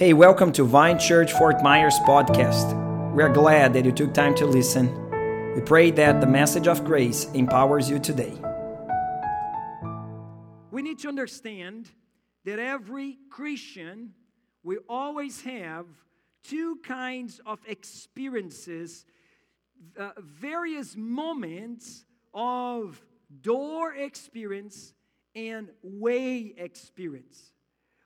Hey, 0.00 0.14
welcome 0.14 0.50
to 0.52 0.64
Vine 0.64 0.98
Church 0.98 1.30
Fort 1.34 1.62
Myers 1.62 1.98
podcast. 2.06 2.72
We 3.12 3.22
are 3.22 3.28
glad 3.28 3.74
that 3.74 3.84
you 3.84 3.92
took 3.92 4.14
time 4.14 4.34
to 4.36 4.46
listen. 4.46 4.86
We 5.54 5.60
pray 5.60 5.90
that 5.90 6.22
the 6.22 6.26
message 6.26 6.66
of 6.68 6.86
grace 6.86 7.26
empowers 7.34 7.90
you 7.90 7.98
today. 7.98 8.32
We 10.70 10.80
need 10.80 11.00
to 11.00 11.08
understand 11.08 11.90
that 12.46 12.58
every 12.58 13.18
Christian 13.30 14.14
will 14.62 14.78
always 14.88 15.42
have 15.42 15.84
two 16.44 16.76
kinds 16.82 17.38
of 17.44 17.58
experiences, 17.66 19.04
uh, 19.98 20.12
various 20.16 20.96
moments 20.96 22.06
of 22.32 23.04
door 23.42 23.92
experience 23.92 24.94
and 25.34 25.68
way 25.82 26.54
experience. 26.56 27.52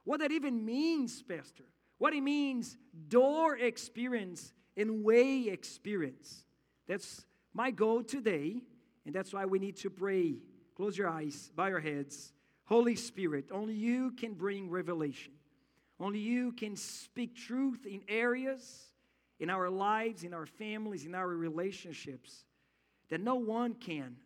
What 0.03 0.19
that 0.19 0.33
even 0.33 0.65
means, 0.65 1.23
Pastor? 1.23 1.63
What 1.99 2.15
it 2.15 2.23
means 2.23 2.77
door 3.09 3.57
experience 3.57 4.53
and 4.77 5.05
way 5.05 5.49
experience. 5.49 6.45
That's 6.87 7.25
my 7.53 7.71
goal 7.71 8.03
today, 8.03 8.61
and 9.07 9.15
that's 9.15 9.33
why 9.33 9.45
we 9.45 9.59
need 9.59 9.77
to 9.79 9.91
pray. 9.91 10.37
Close 10.77 10.99
your 10.99 11.09
eyes, 11.09 11.51
bow 11.55 11.67
your 11.67 11.81
heads. 11.81 12.33
Holy 12.65 12.97
Spirit, 12.97 13.51
only 13.53 13.75
you 13.75 14.11
can 14.13 14.35
bring 14.35 14.71
revelation. 14.71 15.33
Only 16.01 16.19
you 16.19 16.53
can 16.53 16.77
speak 16.77 17.37
truth 17.37 17.87
in 17.87 18.03
areas 18.09 18.89
in 19.39 19.51
our 19.51 19.69
lives, 19.69 20.25
in 20.25 20.33
our 20.33 20.47
families, 20.47 21.05
in 21.05 21.15
our 21.15 21.29
relationships 21.29 22.45
that 23.11 23.21
no 23.21 23.35
one 23.37 23.75
can. 23.75 24.17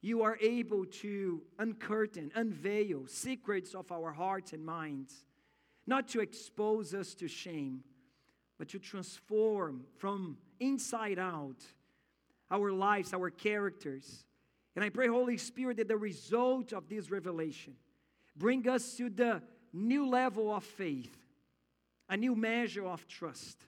You 0.00 0.22
are 0.22 0.36
able 0.40 0.84
to 0.84 1.42
uncurtain, 1.58 2.32
unveil 2.34 3.06
secrets 3.06 3.74
of 3.74 3.92
our 3.92 4.12
hearts 4.12 4.52
and 4.52 4.64
minds 4.64 5.24
not 5.86 6.08
to 6.08 6.20
expose 6.20 6.94
us 6.94 7.14
to 7.14 7.28
shame, 7.28 7.82
but 8.58 8.68
to 8.68 8.78
transform 8.78 9.84
from 9.96 10.36
inside 10.60 11.18
out 11.18 11.64
our 12.50 12.70
lives, 12.70 13.12
our 13.12 13.30
characters. 13.30 14.24
And 14.76 14.84
I 14.84 14.88
pray, 14.88 15.08
Holy 15.08 15.36
Spirit, 15.36 15.78
that 15.78 15.88
the 15.88 15.96
result 15.96 16.72
of 16.72 16.88
this 16.88 17.10
revelation 17.10 17.74
bring 18.36 18.68
us 18.68 18.96
to 18.96 19.10
the 19.10 19.42
new 19.72 20.08
level 20.08 20.54
of 20.54 20.64
faith, 20.64 21.16
a 22.08 22.16
new 22.16 22.34
measure 22.34 22.86
of 22.86 23.06
trust. 23.08 23.58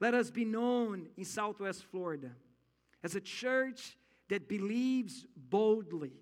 Let 0.00 0.14
us 0.14 0.30
be 0.30 0.44
known 0.44 1.08
in 1.16 1.24
Southwest 1.24 1.84
Florida 1.84 2.30
as 3.02 3.14
a 3.14 3.20
church 3.20 3.96
that 4.28 4.48
believes 4.48 5.26
boldly, 5.36 6.12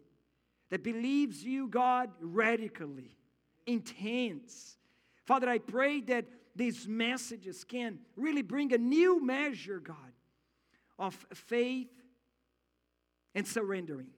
that 0.70 0.83
believes 0.83 1.44
you, 1.44 1.69
God, 1.69 2.11
radically, 2.20 3.17
intense, 3.67 4.77
Father, 5.25 5.48
I 5.48 5.58
pray 5.58 6.00
that 6.03 6.27
these 6.55 6.86
messages 6.86 7.64
can 7.64 7.98
really 8.17 8.42
bring 8.42 8.72
a 8.72 8.78
new 8.78 9.25
measure, 9.25 9.80
God, 9.80 9.97
of 10.98 11.14
faith 11.33 11.91
and 13.34 13.47
surrendering. 13.47 14.08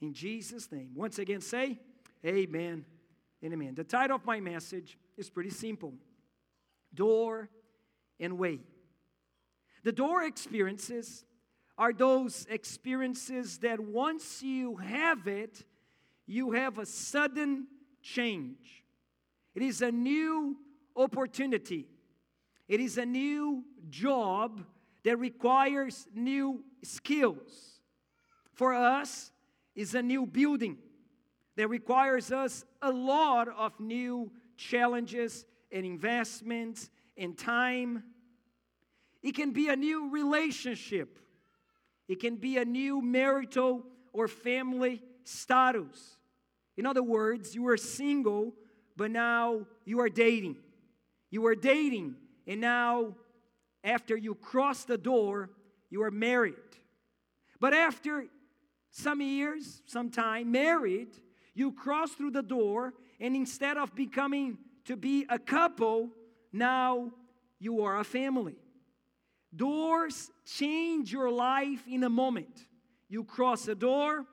In 0.00 0.12
Jesus' 0.12 0.70
name. 0.72 0.90
Once 0.94 1.18
again, 1.18 1.40
say, 1.40 1.78
Amen 2.24 2.84
and 3.42 3.52
Amen. 3.52 3.74
The 3.74 3.84
title 3.84 4.16
of 4.16 4.24
my 4.24 4.40
message 4.40 4.98
is 5.16 5.30
pretty 5.30 5.50
simple 5.50 5.94
Door 6.94 7.48
and 8.18 8.38
Way. 8.38 8.60
The 9.82 9.92
door 9.92 10.24
experiences 10.24 11.24
are 11.78 11.92
those 11.92 12.46
experiences 12.50 13.58
that 13.58 13.80
once 13.80 14.42
you 14.42 14.76
have 14.76 15.26
it, 15.26 15.64
you 16.26 16.52
have 16.52 16.78
a 16.78 16.84
sudden 16.84 17.66
change. 18.02 18.79
It 19.54 19.62
is 19.62 19.82
a 19.82 19.90
new 19.90 20.56
opportunity. 20.96 21.86
It 22.68 22.80
is 22.80 22.98
a 22.98 23.06
new 23.06 23.64
job 23.88 24.64
that 25.04 25.18
requires 25.18 26.06
new 26.14 26.62
skills. 26.82 27.80
For 28.52 28.74
us, 28.74 29.32
is 29.74 29.94
a 29.94 30.02
new 30.02 30.26
building 30.26 30.76
that 31.56 31.68
requires 31.68 32.32
us 32.32 32.64
a 32.82 32.90
lot 32.90 33.48
of 33.48 33.78
new 33.80 34.30
challenges 34.56 35.46
and 35.72 35.86
investments 35.86 36.90
and 37.16 37.36
time. 37.36 38.02
It 39.22 39.34
can 39.34 39.52
be 39.52 39.68
a 39.68 39.76
new 39.76 40.10
relationship. 40.10 41.18
It 42.08 42.20
can 42.20 42.36
be 42.36 42.58
a 42.58 42.64
new 42.64 43.00
marital 43.00 43.84
or 44.12 44.28
family 44.28 45.02
status. 45.24 46.18
In 46.76 46.86
other 46.86 47.02
words, 47.02 47.54
you 47.54 47.66
are 47.68 47.76
single 47.76 48.54
but 49.00 49.10
now 49.10 49.62
you 49.86 49.98
are 50.00 50.10
dating. 50.10 50.56
You 51.30 51.46
are 51.46 51.54
dating, 51.54 52.16
and 52.46 52.60
now 52.60 53.14
after 53.82 54.14
you 54.14 54.34
cross 54.34 54.84
the 54.84 54.98
door, 54.98 55.48
you 55.88 56.02
are 56.02 56.10
married. 56.10 56.52
But 57.58 57.72
after 57.72 58.26
some 58.90 59.22
years, 59.22 59.80
some 59.86 60.10
time, 60.10 60.52
married, 60.52 61.16
you 61.54 61.72
cross 61.72 62.10
through 62.12 62.32
the 62.32 62.42
door, 62.42 62.92
and 63.18 63.34
instead 63.34 63.78
of 63.78 63.94
becoming 63.94 64.58
to 64.84 64.98
be 64.98 65.24
a 65.30 65.38
couple, 65.38 66.10
now 66.52 67.10
you 67.58 67.82
are 67.84 68.00
a 68.00 68.04
family. 68.04 68.56
Doors 69.56 70.30
change 70.44 71.10
your 71.10 71.30
life 71.30 71.82
in 71.88 72.04
a 72.04 72.10
moment. 72.10 72.66
You 73.08 73.24
cross 73.24 73.66
a 73.66 73.74
door, 73.74 74.26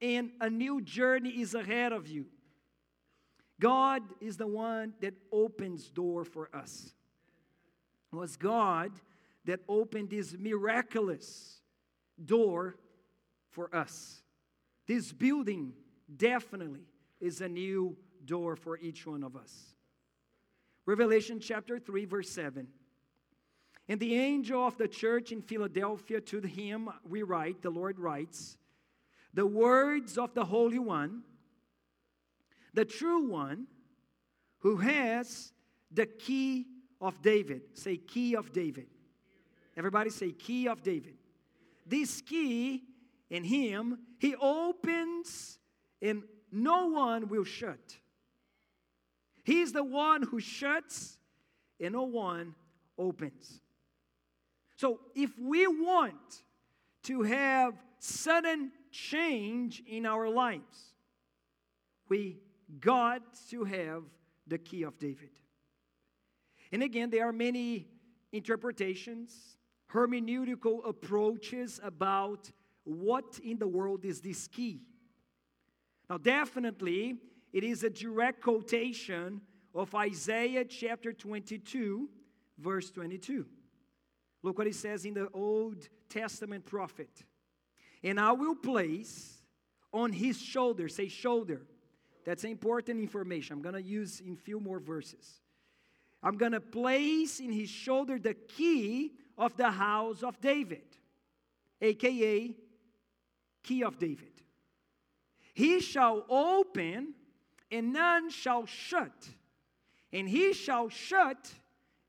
and 0.00 0.30
a 0.40 0.48
new 0.48 0.80
journey 0.80 1.42
is 1.42 1.54
ahead 1.54 1.92
of 1.92 2.08
you. 2.08 2.24
God 3.60 4.02
is 4.20 4.36
the 4.36 4.46
one 4.46 4.92
that 5.00 5.14
opens 5.32 5.90
door 5.90 6.24
for 6.24 6.48
us. 6.54 6.92
It 8.12 8.16
was 8.16 8.36
God 8.36 8.92
that 9.44 9.60
opened 9.68 10.10
this 10.10 10.34
miraculous 10.38 11.60
door 12.22 12.76
for 13.50 13.74
us. 13.74 14.22
This 14.86 15.12
building 15.12 15.72
definitely 16.14 16.86
is 17.20 17.40
a 17.40 17.48
new 17.48 17.96
door 18.24 18.56
for 18.56 18.78
each 18.78 19.06
one 19.06 19.22
of 19.22 19.36
us. 19.36 19.74
Revelation 20.84 21.40
chapter 21.40 21.78
3, 21.78 22.04
verse 22.04 22.30
7. 22.30 22.68
And 23.88 24.00
the 24.00 24.14
angel 24.16 24.66
of 24.66 24.76
the 24.76 24.88
church 24.88 25.32
in 25.32 25.40
Philadelphia, 25.42 26.20
to 26.20 26.40
him 26.40 26.90
we 27.08 27.22
write, 27.22 27.62
the 27.62 27.70
Lord 27.70 27.98
writes, 27.98 28.58
the 29.32 29.46
words 29.46 30.18
of 30.18 30.34
the 30.34 30.44
Holy 30.44 30.78
One 30.78 31.22
the 32.76 32.84
true 32.84 33.26
one 33.26 33.66
who 34.58 34.76
has 34.76 35.52
the 35.90 36.04
key 36.04 36.66
of 37.00 37.22
David. 37.22 37.62
Say, 37.72 37.96
key 37.96 38.36
of 38.36 38.52
David. 38.52 38.86
Everybody 39.76 40.10
say, 40.10 40.32
key 40.32 40.68
of 40.68 40.82
David. 40.82 41.14
This 41.86 42.20
key 42.20 42.82
in 43.30 43.44
him, 43.44 43.98
he 44.18 44.36
opens 44.36 45.58
and 46.02 46.22
no 46.52 46.86
one 46.88 47.28
will 47.28 47.44
shut. 47.44 47.96
He's 49.42 49.72
the 49.72 49.84
one 49.84 50.22
who 50.22 50.38
shuts 50.38 51.16
and 51.80 51.94
no 51.94 52.02
one 52.02 52.54
opens. 52.98 53.62
So 54.76 55.00
if 55.14 55.30
we 55.38 55.66
want 55.66 56.42
to 57.04 57.22
have 57.22 57.74
sudden 58.00 58.70
change 58.90 59.82
in 59.86 60.04
our 60.04 60.28
lives, 60.28 60.94
we 62.08 62.38
got 62.80 63.22
to 63.50 63.64
have 63.64 64.04
the 64.46 64.58
key 64.58 64.82
of 64.82 64.98
David. 64.98 65.30
And 66.72 66.82
again, 66.82 67.10
there 67.10 67.28
are 67.28 67.32
many 67.32 67.88
interpretations, 68.32 69.56
hermeneutical 69.92 70.86
approaches 70.88 71.80
about 71.82 72.50
what 72.84 73.38
in 73.42 73.58
the 73.58 73.68
world 73.68 74.04
is 74.04 74.20
this 74.20 74.46
key. 74.46 74.82
Now, 76.08 76.18
definitely, 76.18 77.16
it 77.52 77.64
is 77.64 77.82
a 77.82 77.90
direct 77.90 78.42
quotation 78.42 79.40
of 79.74 79.94
Isaiah 79.94 80.64
chapter 80.64 81.12
22, 81.12 82.08
verse 82.58 82.90
22. 82.90 83.46
Look 84.42 84.58
what 84.58 84.66
it 84.66 84.74
says 84.74 85.04
in 85.04 85.14
the 85.14 85.28
Old 85.32 85.88
Testament 86.08 86.64
prophet. 86.64 87.24
And 88.02 88.20
I 88.20 88.32
will 88.32 88.54
place 88.54 89.38
on 89.92 90.12
his 90.12 90.40
shoulder, 90.40 90.88
say 90.88 91.08
shoulder, 91.08 91.62
that's 92.26 92.42
important 92.42 92.98
information. 92.98 93.54
I'm 93.54 93.62
going 93.62 93.76
to 93.76 93.82
use 93.82 94.20
in 94.20 94.36
few 94.36 94.58
more 94.58 94.80
verses. 94.80 95.40
I'm 96.22 96.36
going 96.36 96.52
to 96.52 96.60
place 96.60 97.38
in 97.38 97.52
his 97.52 97.70
shoulder 97.70 98.18
the 98.18 98.34
key 98.34 99.12
of 99.38 99.56
the 99.56 99.70
house 99.70 100.24
of 100.24 100.40
David, 100.40 100.82
aka 101.80 102.54
key 103.62 103.84
of 103.84 103.98
David. 103.98 104.32
He 105.54 105.78
shall 105.78 106.24
open 106.28 107.14
and 107.70 107.92
none 107.92 108.30
shall 108.30 108.66
shut, 108.66 109.28
and 110.12 110.28
he 110.28 110.52
shall 110.52 110.88
shut 110.88 111.54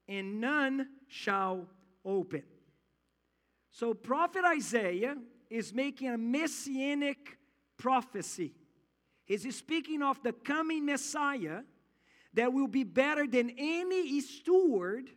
and 0.07 0.41
none 0.41 0.87
shall 1.07 1.67
open. 2.03 2.43
So, 3.71 3.93
Prophet 3.93 4.43
Isaiah 4.43 5.15
is 5.47 5.71
making 5.71 6.09
a 6.09 6.17
messianic 6.17 7.37
prophecy. 7.77 8.53
He's 9.27 9.55
speaking 9.55 10.01
of 10.01 10.23
the 10.23 10.31
coming 10.31 10.85
Messiah 10.85 11.61
that 12.33 12.53
will 12.53 12.67
be 12.67 12.85
better 12.85 13.27
than 13.27 13.51
any 13.57 14.21
steward 14.21 15.09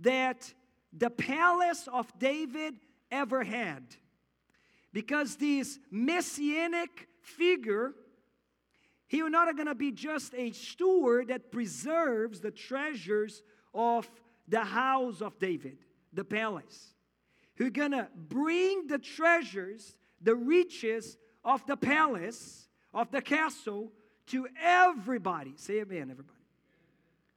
that 0.00 0.52
the 0.92 1.10
palace 1.10 1.88
of 1.92 2.06
David 2.18 2.74
ever 3.10 3.44
had. 3.44 3.84
Because 4.92 5.36
this 5.36 5.78
messianic 5.90 7.08
figure, 7.20 7.92
he 9.06 9.22
was 9.22 9.30
not 9.30 9.54
going 9.54 9.68
to 9.68 9.74
be 9.74 9.92
just 9.92 10.34
a 10.34 10.50
steward 10.52 11.28
that 11.28 11.52
preserves 11.52 12.40
the 12.40 12.50
treasures 12.50 13.42
of 13.72 14.10
the 14.48 14.64
house 14.64 15.20
of 15.20 15.38
David, 15.38 15.78
the 16.12 16.24
palace. 16.24 16.94
He's 17.56 17.70
going 17.70 17.92
to 17.92 18.08
bring 18.16 18.86
the 18.86 18.98
treasures, 18.98 19.96
the 20.20 20.34
riches 20.34 21.18
of 21.44 21.64
the 21.66 21.76
palace, 21.76 22.67
of 22.98 23.12
the 23.12 23.22
castle, 23.22 23.92
to 24.26 24.48
everybody. 24.60 25.54
Say 25.56 25.80
amen, 25.80 26.10
everybody. 26.10 26.38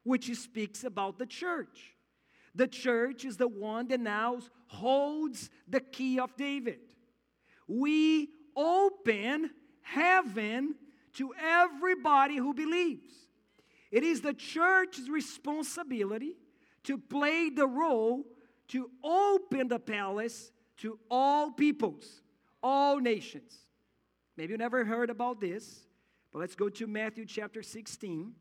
Which 0.03 0.35
speaks 0.35 0.83
about 0.83 1.19
the 1.19 1.27
church. 1.27 1.95
The 2.55 2.67
church 2.67 3.23
is 3.23 3.37
the 3.37 3.47
one 3.47 3.87
that 3.89 3.99
now 3.99 4.39
holds 4.67 5.51
the 5.67 5.79
key 5.79 6.19
of 6.19 6.35
David. 6.35 6.79
We 7.67 8.29
open 8.55 9.51
heaven 9.83 10.75
to 11.13 11.33
everybody 11.39 12.37
who 12.37 12.53
believes. 12.53 13.13
It 13.91 14.03
is 14.03 14.21
the 14.21 14.33
church's 14.33 15.09
responsibility 15.09 16.35
to 16.85 16.97
play 16.97 17.51
the 17.51 17.67
role 17.67 18.25
to 18.69 18.89
open 19.03 19.67
the 19.67 19.79
palace 19.79 20.51
to 20.77 20.97
all 21.09 21.51
peoples, 21.51 22.21
all 22.63 22.99
nations. 22.99 23.60
Maybe 24.37 24.51
you 24.51 24.57
never 24.57 24.85
heard 24.85 25.09
about 25.09 25.39
this, 25.39 25.81
but 26.31 26.39
let's 26.39 26.55
go 26.55 26.69
to 26.69 26.87
Matthew 26.87 27.25
chapter 27.25 27.61
16. 27.61 28.33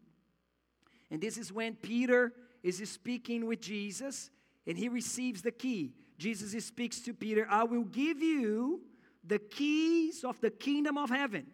And 1.10 1.20
this 1.20 1.36
is 1.36 1.52
when 1.52 1.74
Peter 1.74 2.32
is 2.62 2.88
speaking 2.88 3.46
with 3.46 3.60
Jesus 3.60 4.30
and 4.66 4.78
he 4.78 4.88
receives 4.88 5.42
the 5.42 5.50
key. 5.50 5.94
Jesus 6.18 6.64
speaks 6.64 7.00
to 7.00 7.14
Peter, 7.14 7.46
I 7.50 7.64
will 7.64 7.84
give 7.84 8.20
you 8.20 8.82
the 9.24 9.38
keys 9.38 10.22
of 10.24 10.40
the 10.40 10.50
kingdom 10.50 10.96
of 10.96 11.10
heaven. 11.10 11.46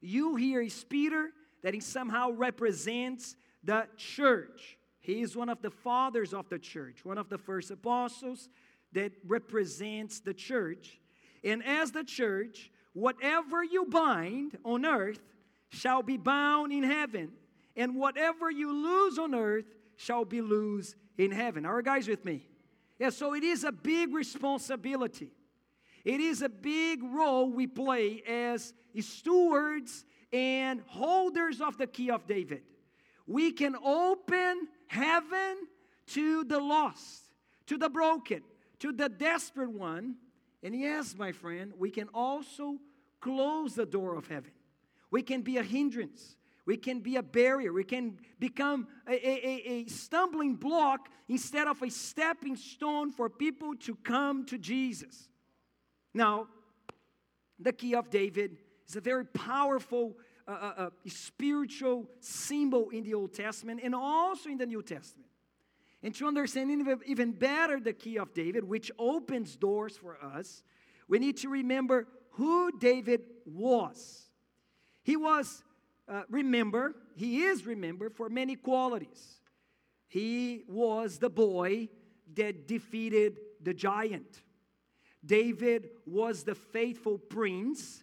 You 0.00 0.36
here 0.36 0.62
is 0.62 0.84
Peter, 0.84 1.30
that 1.62 1.74
he 1.74 1.80
somehow 1.80 2.30
represents 2.30 3.36
the 3.64 3.86
church. 3.96 4.78
He 5.00 5.22
is 5.22 5.36
one 5.36 5.48
of 5.48 5.62
the 5.62 5.70
fathers 5.70 6.32
of 6.32 6.48
the 6.48 6.58
church, 6.58 7.04
one 7.04 7.18
of 7.18 7.28
the 7.28 7.38
first 7.38 7.70
apostles 7.70 8.48
that 8.92 9.12
represents 9.26 10.20
the 10.20 10.34
church. 10.34 11.00
And 11.42 11.64
as 11.64 11.92
the 11.92 12.04
church, 12.04 12.70
whatever 12.92 13.62
you 13.62 13.84
bind 13.86 14.58
on 14.64 14.84
earth 14.84 15.20
shall 15.68 16.02
be 16.02 16.16
bound 16.16 16.72
in 16.72 16.82
heaven, 16.82 17.32
and 17.76 17.96
whatever 17.96 18.50
you 18.50 18.72
lose 18.72 19.18
on 19.18 19.34
earth 19.34 19.66
shall 19.96 20.24
be 20.24 20.40
loose 20.40 20.94
in 21.16 21.30
heaven. 21.30 21.64
Are 21.64 21.82
guys 21.82 22.08
with 22.08 22.24
me? 22.24 22.46
Yeah, 22.98 23.10
so 23.10 23.34
it 23.34 23.44
is 23.44 23.64
a 23.64 23.72
big 23.72 24.14
responsibility. 24.14 25.32
It 26.04 26.20
is 26.20 26.42
a 26.42 26.48
big 26.48 27.02
role 27.02 27.50
we 27.50 27.66
play 27.66 28.22
as 28.26 28.72
stewards 28.98 30.04
and 30.32 30.82
holders 30.86 31.60
of 31.60 31.78
the 31.78 31.86
key 31.86 32.10
of 32.10 32.26
David. 32.26 32.62
We 33.26 33.52
can 33.52 33.76
open 33.76 34.68
heaven 34.88 35.56
to 36.08 36.44
the 36.44 36.58
lost, 36.58 37.30
to 37.66 37.78
the 37.78 37.88
broken, 37.88 38.42
to 38.80 38.92
the 38.92 39.08
desperate 39.08 39.70
one. 39.70 40.16
And 40.62 40.78
yes, 40.78 41.14
my 41.16 41.32
friend, 41.32 41.72
we 41.78 41.90
can 41.90 42.08
also 42.12 42.76
close 43.20 43.74
the 43.74 43.86
door 43.86 44.16
of 44.16 44.26
heaven. 44.26 44.52
We 45.10 45.22
can 45.22 45.42
be 45.42 45.56
a 45.56 45.62
hindrance. 45.62 46.36
We 46.66 46.76
can 46.76 47.00
be 47.00 47.16
a 47.16 47.22
barrier. 47.22 47.72
We 47.72 47.84
can 47.84 48.18
become 48.38 48.86
a, 49.08 49.12
a, 49.12 49.70
a, 49.70 49.84
stumbling 49.86 50.54
block 50.54 51.08
instead 51.28 51.66
of 51.66 51.82
a 51.82 51.90
stepping 51.90 52.56
stone 52.56 53.10
for 53.10 53.28
people 53.28 53.74
to 53.80 53.94
come 53.96 54.44
to 54.46 54.58
Jesus. 54.58 55.28
Now, 56.12 56.48
the 57.58 57.72
key 57.72 57.94
of 57.94 58.10
David 58.10 58.58
is 58.88 58.96
a 58.96 59.00
very 59.00 59.24
powerful 59.24 60.16
uh, 60.46 60.50
uh, 60.50 60.74
uh, 60.76 60.90
spiritual 61.06 62.08
symbol 62.20 62.90
in 62.90 63.04
the 63.04 63.14
Old 63.14 63.32
Testament 63.32 63.80
and 63.82 63.94
also 63.94 64.48
in 64.48 64.58
the 64.58 64.66
New 64.66 64.82
Testament. 64.82 65.29
And 66.02 66.14
to 66.14 66.26
understand 66.26 66.70
even 67.06 67.32
better 67.32 67.78
the 67.78 67.92
key 67.92 68.18
of 68.18 68.32
David, 68.32 68.64
which 68.64 68.90
opens 68.98 69.56
doors 69.56 69.96
for 69.96 70.16
us, 70.22 70.62
we 71.08 71.18
need 71.18 71.36
to 71.38 71.48
remember 71.48 72.06
who 72.30 72.78
David 72.78 73.22
was. 73.44 74.30
He 75.02 75.16
was, 75.16 75.62
uh, 76.08 76.22
remember, 76.30 76.94
he 77.16 77.42
is 77.42 77.66
remembered 77.66 78.14
for 78.14 78.28
many 78.28 78.56
qualities. 78.56 79.40
He 80.08 80.64
was 80.68 81.18
the 81.18 81.30
boy 81.30 81.88
that 82.34 82.66
defeated 82.66 83.38
the 83.62 83.74
giant. 83.74 84.42
David 85.24 85.90
was 86.06 86.44
the 86.44 86.54
faithful 86.54 87.18
prince 87.18 88.02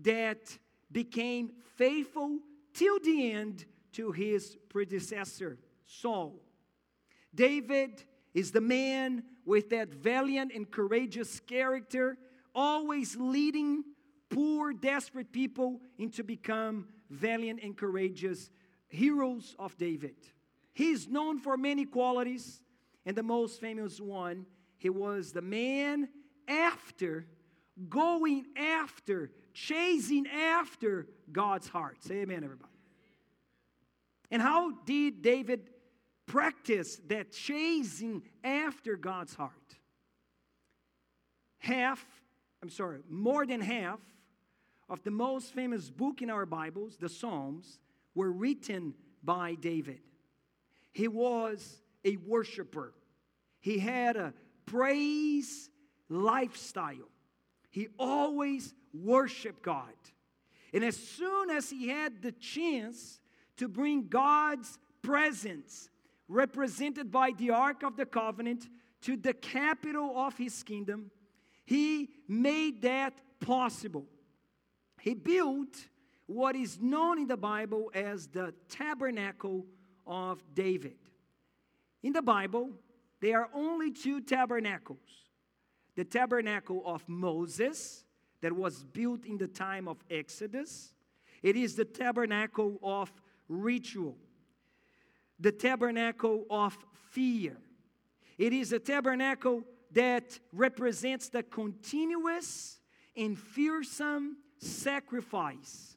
that 0.00 0.56
became 0.90 1.52
faithful 1.76 2.38
till 2.72 2.98
the 3.00 3.32
end 3.32 3.64
to 3.92 4.12
his 4.12 4.56
predecessor, 4.68 5.58
Saul. 5.86 6.40
David 7.34 8.02
is 8.32 8.52
the 8.52 8.60
man 8.60 9.24
with 9.44 9.70
that 9.70 9.88
valiant 9.88 10.52
and 10.54 10.70
courageous 10.70 11.40
character, 11.40 12.16
always 12.54 13.16
leading 13.16 13.84
poor, 14.30 14.72
desperate 14.72 15.32
people 15.32 15.80
into 15.98 16.24
become 16.24 16.88
valiant 17.10 17.62
and 17.62 17.76
courageous 17.76 18.50
heroes 18.88 19.54
of 19.58 19.76
David. 19.76 20.16
He 20.72 20.90
is 20.90 21.08
known 21.08 21.38
for 21.38 21.56
many 21.56 21.84
qualities, 21.84 22.60
and 23.06 23.16
the 23.16 23.22
most 23.22 23.60
famous 23.60 24.00
one, 24.00 24.46
he 24.76 24.90
was 24.90 25.32
the 25.32 25.42
man 25.42 26.08
after, 26.48 27.26
going 27.88 28.46
after, 28.56 29.30
chasing 29.52 30.26
after 30.26 31.06
God's 31.30 31.68
heart. 31.68 32.02
Say 32.02 32.16
amen, 32.16 32.42
everybody. 32.42 32.70
And 34.30 34.42
how 34.42 34.72
did 34.84 35.22
David 35.22 35.70
practice 36.26 37.00
that 37.08 37.32
chasing 37.32 38.22
after 38.42 38.96
God's 38.96 39.34
heart? 39.34 39.52
Half, 41.58 42.04
I'm 42.62 42.70
sorry, 42.70 43.00
more 43.08 43.46
than 43.46 43.60
half 43.60 44.00
of 44.88 45.02
the 45.02 45.10
most 45.10 45.52
famous 45.52 45.90
book 45.90 46.22
in 46.22 46.30
our 46.30 46.46
Bibles, 46.46 46.96
the 46.96 47.08
Psalms, 47.08 47.78
were 48.14 48.30
written 48.30 48.94
by 49.22 49.54
David. 49.54 50.00
He 50.92 51.08
was 51.08 51.80
a 52.04 52.16
worshiper. 52.16 52.92
He 53.60 53.78
had 53.78 54.16
a 54.16 54.34
praise 54.66 55.70
lifestyle. 56.08 57.08
He 57.70 57.88
always 57.98 58.74
worshiped 58.92 59.62
God. 59.62 59.92
And 60.72 60.84
as 60.84 60.96
soon 60.96 61.50
as 61.50 61.70
he 61.70 61.88
had 61.88 62.22
the 62.22 62.32
chance 62.32 63.20
to 63.56 63.68
bring 63.68 64.08
God's 64.08 64.78
presence, 65.02 65.88
represented 66.28 67.10
by 67.10 67.32
the 67.32 67.50
Ark 67.50 67.82
of 67.82 67.96
the 67.96 68.06
Covenant, 68.06 68.68
to 69.02 69.16
the 69.16 69.34
capital 69.34 70.14
of 70.16 70.36
his 70.36 70.62
kingdom, 70.62 71.10
he 71.66 72.08
made 72.26 72.82
that 72.82 73.20
possible. 73.40 74.06
He 75.00 75.14
built 75.14 75.76
what 76.26 76.56
is 76.56 76.80
known 76.80 77.18
in 77.18 77.26
the 77.26 77.36
Bible 77.36 77.90
as 77.94 78.28
the 78.28 78.54
tabernacle 78.68 79.66
of 80.06 80.42
David. 80.54 80.96
In 82.02 82.12
the 82.12 82.22
Bible, 82.22 82.70
there 83.20 83.40
are 83.40 83.50
only 83.54 83.90
two 83.90 84.20
tabernacles 84.20 84.98
the 85.96 86.04
tabernacle 86.04 86.82
of 86.84 87.08
Moses 87.08 88.04
that 88.40 88.52
was 88.52 88.82
built 88.82 89.24
in 89.26 89.38
the 89.38 89.46
time 89.46 89.86
of 89.86 90.02
Exodus. 90.10 90.92
It 91.40 91.56
is 91.56 91.76
the 91.76 91.84
tabernacle 91.84 92.80
of 92.82 93.12
ritual, 93.48 94.16
the 95.38 95.52
tabernacle 95.52 96.44
of 96.50 96.76
fear. 97.10 97.56
It 98.38 98.52
is 98.52 98.72
a 98.72 98.78
tabernacle 98.78 99.62
that 99.92 100.38
represents 100.52 101.28
the 101.28 101.42
continuous 101.42 102.80
and 103.16 103.38
fearsome 103.38 104.36
sacrifice. 104.58 105.96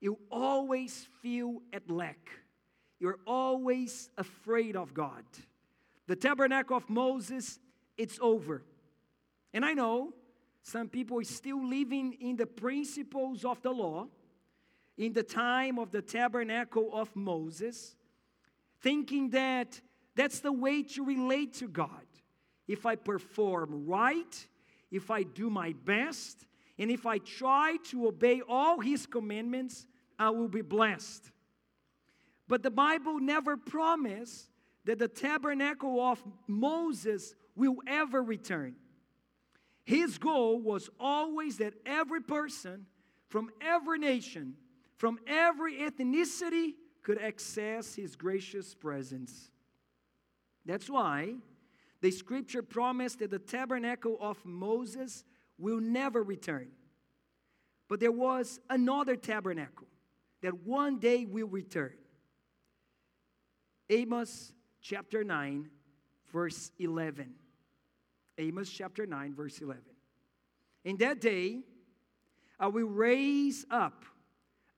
You 0.00 0.18
always 0.30 1.08
feel 1.22 1.62
at 1.72 1.90
lack. 1.90 2.28
You're 3.00 3.18
always 3.26 4.10
afraid 4.18 4.76
of 4.76 4.92
God. 4.92 5.24
The 6.06 6.16
tabernacle 6.16 6.76
of 6.76 6.88
Moses, 6.90 7.58
it's 7.96 8.18
over. 8.20 8.62
And 9.54 9.64
I 9.64 9.72
know 9.72 10.12
some 10.62 10.88
people 10.88 11.18
are 11.20 11.24
still 11.24 11.66
living 11.66 12.14
in 12.20 12.36
the 12.36 12.46
principles 12.46 13.44
of 13.44 13.62
the 13.62 13.70
law 13.70 14.08
in 14.96 15.12
the 15.12 15.22
time 15.22 15.78
of 15.78 15.90
the 15.90 16.02
tabernacle 16.02 16.90
of 16.92 17.14
Moses, 17.16 17.96
thinking 18.84 19.30
that 19.30 19.80
that's 20.14 20.40
the 20.40 20.52
way 20.52 20.82
to 20.82 21.04
relate 21.04 21.54
to 21.54 21.66
God. 21.66 21.88
If 22.68 22.84
I 22.84 22.96
perform 22.96 23.86
right, 23.86 24.46
if 24.92 25.10
I 25.10 25.22
do 25.22 25.48
my 25.48 25.74
best, 25.84 26.44
and 26.78 26.90
if 26.90 27.06
I 27.06 27.18
try 27.18 27.78
to 27.90 28.08
obey 28.08 28.42
all 28.46 28.80
His 28.80 29.06
commandments, 29.06 29.86
I 30.18 30.30
will 30.30 30.48
be 30.48 30.60
blessed. 30.60 31.30
But 32.46 32.62
the 32.62 32.70
Bible 32.70 33.18
never 33.20 33.56
promised 33.56 34.50
that 34.84 34.98
the 34.98 35.08
tabernacle 35.08 35.98
of 35.98 36.22
Moses 36.46 37.34
will 37.56 37.76
ever 37.86 38.22
return. 38.22 38.76
His 39.84 40.18
goal 40.18 40.60
was 40.60 40.90
always 41.00 41.56
that 41.58 41.72
every 41.86 42.20
person 42.20 42.86
from 43.28 43.50
every 43.62 43.98
nation, 43.98 44.54
from 44.96 45.18
every 45.26 45.78
ethnicity, 45.78 46.74
could 47.04 47.20
access 47.20 47.94
his 47.94 48.16
gracious 48.16 48.74
presence. 48.74 49.50
That's 50.66 50.90
why 50.90 51.34
the 52.00 52.10
scripture 52.10 52.62
promised 52.62 53.20
that 53.20 53.30
the 53.30 53.38
tabernacle 53.38 54.18
of 54.20 54.44
Moses 54.44 55.24
will 55.58 55.80
never 55.80 56.22
return. 56.22 56.68
But 57.88 58.00
there 58.00 58.12
was 58.12 58.58
another 58.68 59.14
tabernacle 59.14 59.86
that 60.42 60.66
one 60.66 60.98
day 60.98 61.24
will 61.24 61.46
return. 61.46 61.94
Amos 63.90 64.52
chapter 64.80 65.22
9, 65.22 65.68
verse 66.32 66.72
11. 66.78 67.34
Amos 68.38 68.68
chapter 68.68 69.06
9, 69.06 69.34
verse 69.34 69.60
11. 69.60 69.82
In 70.84 70.96
that 70.98 71.20
day, 71.20 71.60
I 72.58 72.66
will 72.68 72.88
raise 72.88 73.64
up 73.70 74.04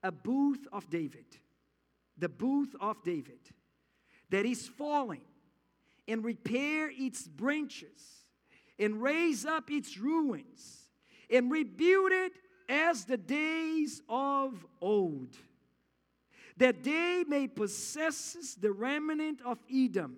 a 0.03 0.11
booth 0.11 0.67
of 0.71 0.89
David, 0.89 1.25
the 2.17 2.29
booth 2.29 2.75
of 2.79 3.03
David, 3.03 3.39
that 4.29 4.45
is 4.45 4.67
falling, 4.67 5.21
and 6.07 6.23
repair 6.23 6.89
its 6.91 7.27
branches, 7.27 8.25
and 8.79 9.01
raise 9.01 9.45
up 9.45 9.69
its 9.69 9.97
ruins, 9.97 10.89
and 11.29 11.51
rebuild 11.51 12.11
it 12.11 12.33
as 12.69 13.05
the 13.05 13.17
days 13.17 14.01
of 14.09 14.65
old, 14.81 15.35
that 16.57 16.83
they 16.83 17.23
may 17.27 17.47
possess 17.47 18.55
the 18.59 18.71
remnant 18.71 19.41
of 19.45 19.59
Edom, 19.73 20.17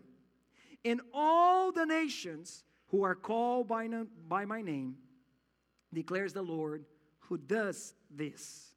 and 0.86 1.02
all 1.14 1.72
the 1.72 1.86
nations 1.86 2.64
who 2.88 3.04
are 3.04 3.16
called 3.16 3.68
by, 3.68 3.88
by 4.28 4.46
my 4.46 4.62
name, 4.62 4.96
declares 5.94 6.34
the 6.34 6.42
Lord, 6.42 6.86
who 7.20 7.38
does 7.38 7.94
this. 8.10 8.74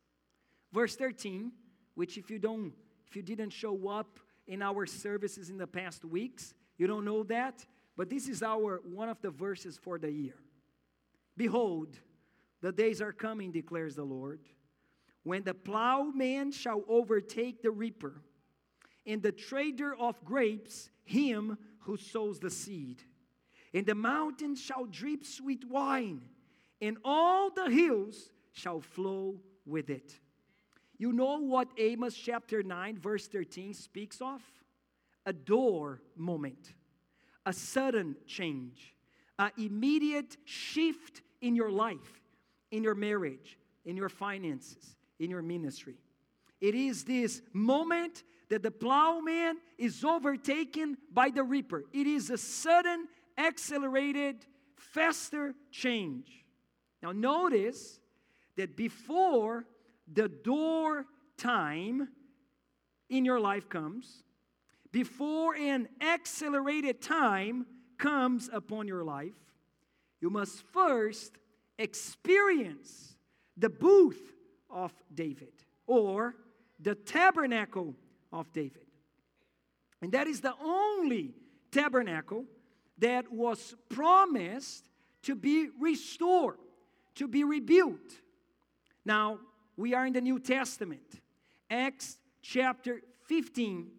Verse 0.72 0.96
13, 0.96 1.52
which 1.94 2.18
if 2.18 2.30
you 2.30 2.38
don't, 2.38 2.72
if 3.12 3.16
you 3.16 3.22
didn't 3.22 3.50
show 3.50 3.88
up 3.88 4.18
in 4.46 4.62
our 4.62 4.86
services 4.86 5.50
in 5.50 5.58
the 5.58 5.66
past 5.66 6.02
weeks, 6.02 6.54
you 6.78 6.86
don't 6.86 7.04
know 7.04 7.22
that, 7.24 7.62
but 7.94 8.08
this 8.08 8.26
is 8.26 8.42
our 8.42 8.80
one 8.84 9.10
of 9.10 9.20
the 9.20 9.28
verses 9.28 9.76
for 9.76 9.98
the 9.98 10.10
year. 10.10 10.34
Behold, 11.36 11.98
the 12.62 12.72
days 12.72 13.02
are 13.02 13.12
coming, 13.12 13.52
declares 13.52 13.96
the 13.96 14.02
Lord, 14.02 14.40
when 15.24 15.42
the 15.42 15.52
plowman 15.52 16.52
shall 16.52 16.84
overtake 16.88 17.60
the 17.60 17.70
reaper, 17.70 18.14
and 19.04 19.22
the 19.22 19.32
trader 19.32 19.94
of 19.94 20.24
grapes 20.24 20.88
him 21.04 21.58
who 21.80 21.98
sows 21.98 22.40
the 22.40 22.50
seed 22.50 23.02
and 23.74 23.86
the 23.86 23.94
mountains 23.94 24.60
shall 24.60 24.84
drip 24.84 25.24
sweet 25.24 25.64
wine, 25.68 26.22
and 26.80 26.96
all 27.04 27.50
the 27.50 27.70
hills 27.70 28.30
shall 28.52 28.80
flow 28.80 29.36
with 29.64 29.88
it. 29.88 30.18
You 31.02 31.12
know 31.12 31.38
what 31.38 31.66
Amos 31.78 32.14
chapter 32.14 32.62
9, 32.62 32.96
verse 32.96 33.26
13 33.26 33.74
speaks 33.74 34.20
of? 34.20 34.40
A 35.26 35.32
door 35.32 36.00
moment, 36.14 36.74
a 37.44 37.52
sudden 37.52 38.14
change, 38.24 38.94
an 39.36 39.50
immediate 39.58 40.36
shift 40.44 41.22
in 41.40 41.56
your 41.56 41.72
life, 41.72 42.20
in 42.70 42.84
your 42.84 42.94
marriage, 42.94 43.58
in 43.84 43.96
your 43.96 44.08
finances, 44.08 44.94
in 45.18 45.28
your 45.28 45.42
ministry. 45.42 45.96
It 46.60 46.76
is 46.76 47.02
this 47.02 47.42
moment 47.52 48.22
that 48.48 48.62
the 48.62 48.70
plowman 48.70 49.56
is 49.78 50.04
overtaken 50.04 50.98
by 51.12 51.30
the 51.30 51.42
reaper. 51.42 51.82
It 51.92 52.06
is 52.06 52.30
a 52.30 52.38
sudden 52.38 53.08
accelerated, 53.36 54.46
faster 54.76 55.52
change. 55.72 56.46
Now, 57.02 57.10
notice 57.10 57.98
that 58.56 58.76
before 58.76 59.66
the 60.12 60.28
door 60.28 61.06
time 61.36 62.08
in 63.08 63.24
your 63.24 63.40
life 63.40 63.68
comes, 63.68 64.24
before 64.90 65.54
an 65.54 65.88
accelerated 66.00 67.00
time 67.00 67.66
comes 67.98 68.50
upon 68.52 68.86
your 68.86 69.04
life, 69.04 69.32
you 70.20 70.30
must 70.30 70.62
first 70.72 71.32
experience 71.78 73.16
the 73.56 73.68
booth 73.68 74.34
of 74.70 74.92
David 75.14 75.52
or 75.86 76.34
the 76.80 76.94
tabernacle 76.94 77.94
of 78.32 78.52
David. 78.52 78.86
And 80.00 80.12
that 80.12 80.26
is 80.26 80.40
the 80.40 80.54
only 80.62 81.34
tabernacle 81.70 82.44
that 82.98 83.30
was 83.32 83.74
promised 83.88 84.88
to 85.22 85.34
be 85.34 85.68
restored, 85.80 86.58
to 87.14 87.28
be 87.28 87.44
rebuilt. 87.44 88.20
Now, 89.04 89.38
we 89.82 89.94
are 89.94 90.06
in 90.06 90.12
the 90.12 90.20
New 90.20 90.38
Testament, 90.38 91.20
Acts 91.68 92.16
chapter 92.40 93.00
15, 93.26 93.90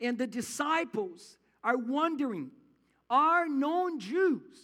and 0.00 0.16
the 0.16 0.26
disciples 0.26 1.36
are 1.62 1.76
wondering 1.76 2.50
are 3.10 3.46
non 3.46 4.00
Jews, 4.00 4.56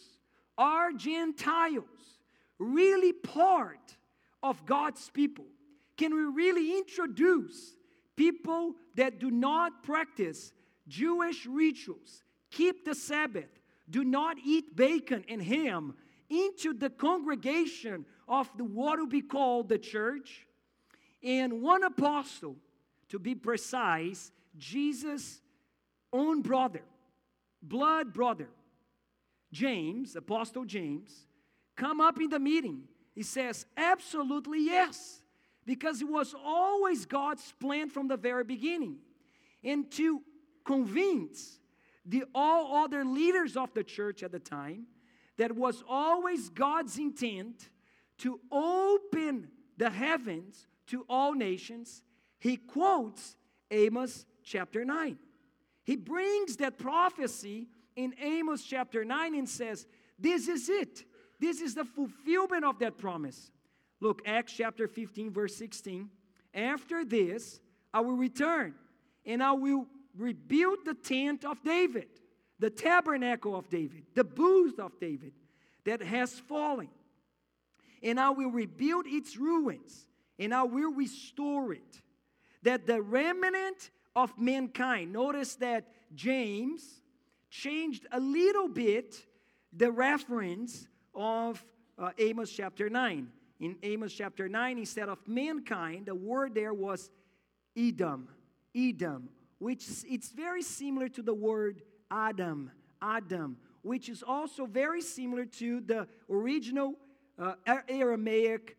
are 0.57 0.91
Gentiles 0.93 1.85
really 2.59 3.13
part 3.13 3.99
of 4.43 4.65
God's 4.65 5.11
people? 5.11 5.45
Can 5.99 6.15
we 6.15 6.23
really 6.23 6.79
introduce 6.79 7.77
people 8.17 8.73
that 8.95 9.21
do 9.21 9.31
not 9.31 9.83
practice 9.83 10.55
Jewish 10.89 11.45
rituals, 11.45 12.25
keep 12.51 12.87
the 12.87 12.95
Sabbath, 12.95 13.51
do 13.91 14.03
not 14.03 14.39
eat 14.43 14.75
bacon 14.75 15.27
and 15.29 15.43
ham 15.43 15.95
into 16.31 16.73
the 16.73 16.89
congregation 16.89 18.07
of 18.29 18.51
the 18.57 18.65
what 18.65 18.99
will 18.99 19.07
be 19.07 19.23
called 19.23 19.69
the 19.69 19.79
church. 19.79 20.47
And 21.23 21.63
one 21.63 21.83
apostle, 21.83 22.57
to 23.09 23.19
be 23.19 23.35
precise, 23.35 24.31
Jesus' 24.57 25.41
own 26.13 26.43
brother, 26.43 26.83
blood 27.63 28.13
brother, 28.13 28.49
James, 29.53 30.15
Apostle 30.15 30.65
James, 30.65 31.27
come 31.77 32.01
up 32.01 32.21
in 32.21 32.29
the 32.29 32.39
meeting. 32.39 32.83
He 33.15 33.23
says, 33.23 33.67
Absolutely 33.77 34.65
yes, 34.65 35.23
because 35.65 36.03
it 36.03 36.09
was 36.09 36.35
always 36.45 37.07
God's 37.07 37.53
plan 37.59 37.89
from 37.89 38.09
the 38.09 38.17
very 38.17 38.45
beginning. 38.45 38.97
And 39.65 39.91
to 39.93 40.23
convince 40.65 41.59
the 42.05 42.25
all 42.35 42.85
other 42.85 43.05
leaders 43.05 43.57
of 43.57 43.73
the 43.75 43.83
church 43.83 44.23
at 44.23 44.33
the 44.33 44.39
time 44.39 44.87
that 45.37 45.53
was 45.53 45.83
always 45.89 46.49
God's 46.49 46.99
intent 46.99 47.69
to 48.19 48.41
open 48.51 49.49
the 49.77 49.91
heavens 49.91 50.67
to 50.89 51.05
all 51.09 51.35
nations, 51.35 52.03
he 52.39 52.57
quotes 52.57 53.37
Amos 53.71 54.27
chapter 54.43 54.85
9. 54.85 55.19
He 55.85 55.97
brings 55.97 56.57
that 56.57 56.79
prophecy 56.79 57.69
in 57.97 58.15
Amos 58.21 58.63
chapter 58.63 59.05
9 59.05 59.35
and 59.35 59.49
says, 59.49 59.87
This 60.19 60.49
is 60.49 60.69
it. 60.69 61.05
This 61.41 61.61
is 61.61 61.75
the 61.75 61.85
fulfillment 61.85 62.65
of 62.65 62.79
that 62.81 62.99
promise. 62.99 63.51
Look, 64.01 64.23
Acts 64.27 64.53
chapter 64.53 64.89
15, 64.89 65.31
verse 65.31 65.57
16. 65.57 66.09
After 66.55 67.05
this, 67.05 67.61
I 67.93 68.01
will 68.01 68.17
return 68.17 68.75
and 69.25 69.43
I 69.43 69.53
will 69.53 69.87
rebuild 70.17 70.79
the 70.85 70.95
tent 70.95 71.45
of 71.45 71.63
David, 71.63 72.09
the 72.59 72.71
tabernacle 72.71 73.57
of 73.57 73.69
David, 73.69 74.05
the 74.15 74.25
booth 74.25 74.79
of 74.79 74.99
David 74.99 75.33
that 75.85 76.03
has 76.03 76.39
fallen. 76.39 76.89
And 78.03 78.19
I 78.19 78.31
will 78.31 78.51
rebuild 78.51 79.07
its 79.07 79.37
ruins, 79.37 80.07
and 80.39 80.55
I 80.55 80.63
will 80.63 80.93
restore 80.93 81.73
it. 81.73 82.03
That 82.63 82.87
the 82.87 83.01
remnant 83.01 83.91
of 84.15 84.37
mankind, 84.39 85.13
notice 85.13 85.57
that 85.57 85.87
James 86.15 86.83
changed 87.51 88.07
a 88.13 88.21
little 88.21 88.69
bit 88.69 89.25
the 89.73 89.91
reference 89.91 90.87
of 91.15 91.65
uh, 91.99 92.11
Amos 92.19 92.51
chapter 92.51 92.89
9. 92.89 93.29
In 93.61 93.77
Amos 93.83 94.13
chapter 94.13 94.49
9, 94.49 94.79
instead 94.79 95.09
of 95.09 95.19
mankind, 95.27 96.07
the 96.07 96.15
word 96.15 96.55
there 96.55 96.75
was 96.75 97.11
Edom. 97.77 98.29
Edom 98.75 99.29
which 99.59 99.87
it's 100.09 100.31
very 100.31 100.63
similar 100.63 101.09
to 101.09 101.23
the 101.23 101.35
word 101.35 101.83
Adam, 102.11 102.71
Adam, 103.03 103.57
which 103.83 104.09
is 104.09 104.23
also 104.27 104.67
very 104.67 105.01
similar 105.01 105.45
to 105.45 105.81
the 105.81 106.07
original 106.31 106.95
uh, 107.39 107.55
Aramaic 107.89 108.77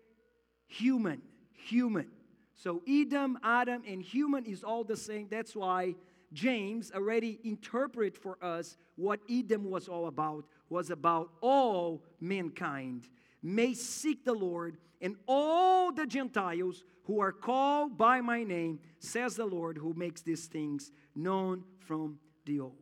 human, 0.67 1.21
human. 1.53 2.07
So 2.55 2.81
Edom, 2.87 3.39
Adam, 3.43 3.83
and 3.87 4.01
human 4.01 4.45
is 4.45 4.63
all 4.63 4.83
the 4.83 4.97
same. 4.97 5.27
That's 5.29 5.55
why 5.55 5.95
James 6.33 6.91
already 6.91 7.39
interpret 7.43 8.17
for 8.17 8.37
us 8.43 8.77
what 8.95 9.19
Edom 9.29 9.69
was 9.69 9.87
all 9.87 10.07
about, 10.07 10.45
was 10.69 10.89
about 10.89 11.29
all 11.41 12.03
mankind 12.19 13.07
may 13.41 13.73
seek 13.73 14.25
the 14.25 14.33
Lord, 14.33 14.77
and 15.01 15.15
all 15.27 15.91
the 15.91 16.05
Gentiles 16.05 16.83
who 17.05 17.19
are 17.21 17.31
called 17.31 17.97
by 17.97 18.21
my 18.21 18.43
name, 18.43 18.79
says 18.99 19.35
the 19.35 19.45
Lord, 19.45 19.77
who 19.77 19.93
makes 19.93 20.21
these 20.21 20.45
things 20.45 20.91
known 21.15 21.63
from 21.79 22.19
the 22.45 22.59
old. 22.59 22.75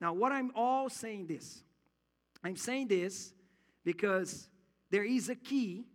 Now, 0.00 0.12
what 0.12 0.32
I'm 0.32 0.50
all 0.54 0.88
saying 0.90 1.28
this, 1.28 1.62
I'm 2.42 2.56
saying 2.56 2.88
this 2.88 3.32
because 3.84 4.48
there 4.94 5.02
is 5.02 5.28
a 5.28 5.34
key 5.34 5.88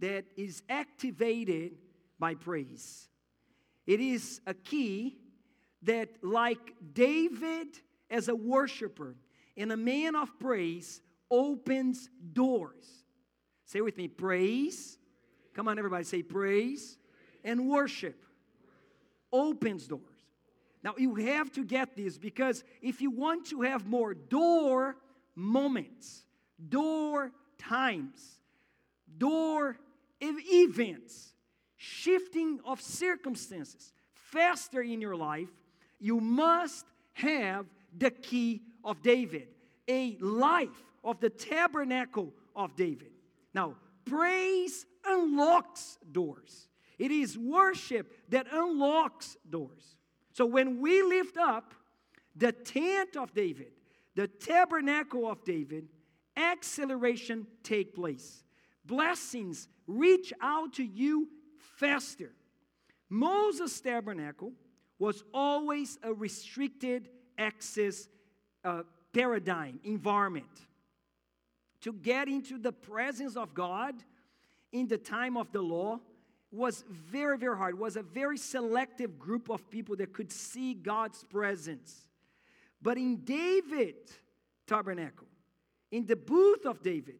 that 0.00 0.24
is 0.36 0.64
activated 0.68 1.78
by 2.18 2.34
praise. 2.34 3.08
It 3.86 4.00
is 4.00 4.40
a 4.48 4.52
key 4.52 5.20
that, 5.82 6.08
like 6.20 6.74
David 6.92 7.68
as 8.10 8.26
a 8.26 8.34
worshiper 8.34 9.14
and 9.56 9.70
a 9.70 9.76
man 9.76 10.16
of 10.16 10.36
praise, 10.40 11.00
opens 11.30 12.10
doors. 12.32 12.84
Say 13.64 13.80
with 13.80 13.96
me, 13.96 14.08
praise. 14.08 14.98
Come 15.54 15.68
on, 15.68 15.78
everybody, 15.78 16.02
say 16.02 16.24
praise 16.24 16.98
and 17.44 17.68
worship 17.68 18.24
opens 19.32 19.86
doors. 19.86 20.02
Now, 20.82 20.94
you 20.98 21.14
have 21.14 21.52
to 21.52 21.64
get 21.64 21.94
this 21.94 22.18
because 22.18 22.64
if 22.82 23.00
you 23.00 23.12
want 23.12 23.46
to 23.50 23.62
have 23.62 23.86
more 23.86 24.14
door 24.14 24.96
moments, 25.36 26.24
door 26.68 27.30
times, 27.60 28.40
door 29.18 29.76
events, 30.20 31.34
shifting 31.76 32.60
of 32.64 32.80
circumstances 32.80 33.92
faster 34.12 34.82
in 34.82 35.00
your 35.00 35.16
life, 35.16 35.48
you 35.98 36.20
must 36.20 36.86
have 37.14 37.66
the 37.96 38.10
key 38.10 38.62
of 38.84 39.02
David, 39.02 39.48
a 39.88 40.16
life 40.20 40.84
of 41.04 41.20
the 41.20 41.30
tabernacle 41.30 42.32
of 42.54 42.76
David. 42.76 43.10
Now, 43.54 43.76
praise 44.04 44.86
unlocks 45.04 45.98
doors. 46.12 46.68
It 46.98 47.10
is 47.10 47.36
worship 47.38 48.12
that 48.28 48.46
unlocks 48.52 49.36
doors. 49.48 49.96
So 50.32 50.46
when 50.46 50.80
we 50.80 51.02
lift 51.02 51.36
up 51.36 51.74
the 52.36 52.52
tent 52.52 53.16
of 53.16 53.34
David, 53.34 53.72
the 54.14 54.28
tabernacle 54.28 55.30
of 55.30 55.44
David, 55.44 55.88
acceleration 56.36 57.46
take 57.62 57.94
place. 57.94 58.44
Blessings 58.84 59.68
reach 59.86 60.32
out 60.40 60.74
to 60.74 60.84
you 60.84 61.28
faster. 61.76 62.32
Moses' 63.08 63.80
tabernacle 63.80 64.52
was 64.98 65.24
always 65.34 65.98
a 66.02 66.12
restricted 66.12 67.08
access 67.38 68.08
uh, 68.64 68.82
paradigm, 69.12 69.80
environment. 69.84 70.46
To 71.82 71.92
get 71.92 72.28
into 72.28 72.58
the 72.58 72.72
presence 72.72 73.36
of 73.36 73.54
God 73.54 73.94
in 74.72 74.86
the 74.86 74.98
time 74.98 75.36
of 75.36 75.50
the 75.50 75.62
law 75.62 75.98
was 76.52 76.84
very, 76.90 77.38
very 77.38 77.56
hard. 77.56 77.74
It 77.74 77.80
was 77.80 77.96
a 77.96 78.02
very 78.02 78.36
selective 78.36 79.18
group 79.18 79.48
of 79.48 79.70
people 79.70 79.96
that 79.96 80.12
could 80.12 80.30
see 80.30 80.74
God's 80.74 81.24
presence. 81.24 82.06
But 82.82 82.98
in 82.98 83.24
David 83.24 83.96
tabernacle, 84.66 85.28
in 85.90 86.06
the 86.06 86.16
booth 86.16 86.64
of 86.66 86.82
David, 86.82 87.18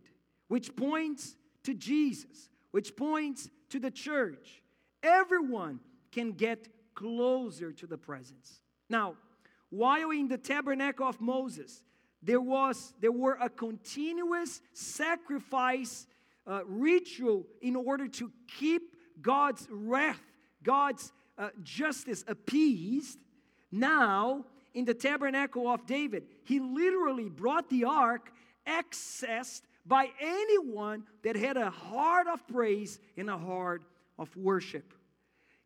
which 0.49 0.75
points 0.77 1.37
to 1.65 1.75
Jesus, 1.75 2.50
which 2.71 2.97
points 2.97 3.49
to 3.71 3.79
the 3.79 3.91
church, 3.91 4.62
everyone 5.03 5.81
can 6.12 6.33
get 6.33 6.69
closer 6.95 7.73
to 7.73 7.87
the 7.87 7.99
presence. 7.99 8.61
Now, 8.89 9.15
while 9.71 10.11
in 10.11 10.29
the 10.29 10.39
tabernacle 10.39 11.07
of 11.07 11.21
Moses, 11.21 11.83
there 12.23 12.41
was 12.41 12.93
there 13.00 13.12
were 13.12 13.39
a 13.41 13.49
continuous 13.49 14.61
sacrifice 14.73 16.07
uh, 16.47 16.62
ritual 16.67 17.47
in 17.62 17.77
order 17.77 18.09
to 18.09 18.31
keep 18.59 18.83
God's 19.23 19.67
wrath, 19.71 20.21
God's 20.62 21.12
uh, 21.39 21.50
justice 21.62 22.25
appeased. 22.27 23.19
Now, 23.73 24.45
in 24.75 24.85
the 24.85 24.95
tabernacle 24.95 25.69
of 25.69 25.87
David, 25.87 26.25
he 26.45 26.61
literally 26.61 27.29
brought 27.29 27.71
the 27.71 27.85
ark 27.85 28.33
accessed 28.71 29.63
by 29.87 30.09
anyone 30.21 31.04
that 31.23 31.37
had 31.37 31.56
a 31.56 31.71
heart 31.71 32.26
of 32.26 32.47
praise 32.47 32.99
and 33.17 33.28
a 33.28 33.39
heart 33.39 33.83
of 34.19 34.35
worship. 34.37 34.95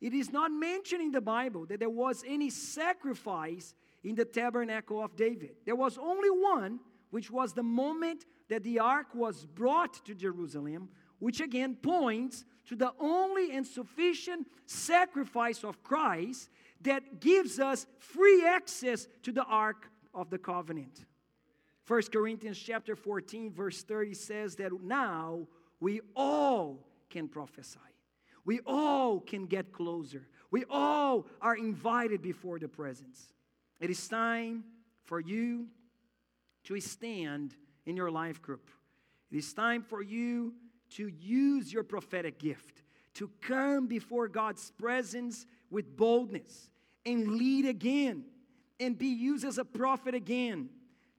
It 0.00 0.14
is 0.14 0.32
not 0.32 0.50
mentioned 0.50 1.02
in 1.02 1.12
the 1.12 1.20
Bible 1.20 1.66
that 1.66 1.80
there 1.80 1.90
was 1.90 2.24
any 2.26 2.50
sacrifice 2.50 3.74
in 4.02 4.14
the 4.14 4.24
tabernacle 4.24 5.02
of 5.02 5.16
David. 5.16 5.56
There 5.64 5.76
was 5.76 5.98
only 5.98 6.30
one, 6.30 6.80
which 7.10 7.30
was 7.30 7.52
the 7.52 7.62
moment 7.62 8.24
that 8.48 8.62
the 8.62 8.78
ark 8.78 9.14
was 9.14 9.46
brought 9.46 10.04
to 10.04 10.14
Jerusalem, 10.14 10.88
which 11.18 11.40
again 11.40 11.76
points 11.76 12.44
to 12.66 12.76
the 12.76 12.92
only 13.00 13.52
and 13.52 13.66
sufficient 13.66 14.46
sacrifice 14.66 15.64
of 15.64 15.82
Christ 15.82 16.50
that 16.82 17.20
gives 17.20 17.58
us 17.58 17.86
free 17.98 18.44
access 18.46 19.08
to 19.22 19.32
the 19.32 19.44
ark 19.44 19.90
of 20.14 20.30
the 20.30 20.38
covenant. 20.38 21.04
1 21.86 22.02
Corinthians 22.12 22.58
chapter 22.58 22.96
14 22.96 23.52
verse 23.52 23.82
30 23.82 24.14
says 24.14 24.56
that 24.56 24.72
now 24.82 25.46
we 25.80 26.00
all 26.16 26.86
can 27.10 27.28
prophesy. 27.28 27.78
We 28.44 28.60
all 28.66 29.20
can 29.20 29.46
get 29.46 29.72
closer. 29.72 30.26
We 30.50 30.64
all 30.70 31.26
are 31.40 31.56
invited 31.56 32.22
before 32.22 32.58
the 32.58 32.68
presence. 32.68 33.32
It 33.80 33.90
is 33.90 34.08
time 34.08 34.64
for 35.04 35.20
you 35.20 35.66
to 36.64 36.80
stand 36.80 37.54
in 37.86 37.96
your 37.96 38.10
life 38.10 38.40
group. 38.40 38.70
It 39.30 39.36
is 39.36 39.52
time 39.52 39.82
for 39.82 40.02
you 40.02 40.54
to 40.90 41.08
use 41.08 41.72
your 41.72 41.82
prophetic 41.82 42.38
gift, 42.38 42.82
to 43.14 43.30
come 43.40 43.86
before 43.86 44.28
God's 44.28 44.70
presence 44.78 45.46
with 45.70 45.96
boldness 45.96 46.70
and 47.04 47.36
lead 47.36 47.66
again 47.66 48.24
and 48.80 48.96
be 48.96 49.08
used 49.08 49.44
as 49.44 49.58
a 49.58 49.64
prophet 49.64 50.14
again, 50.14 50.68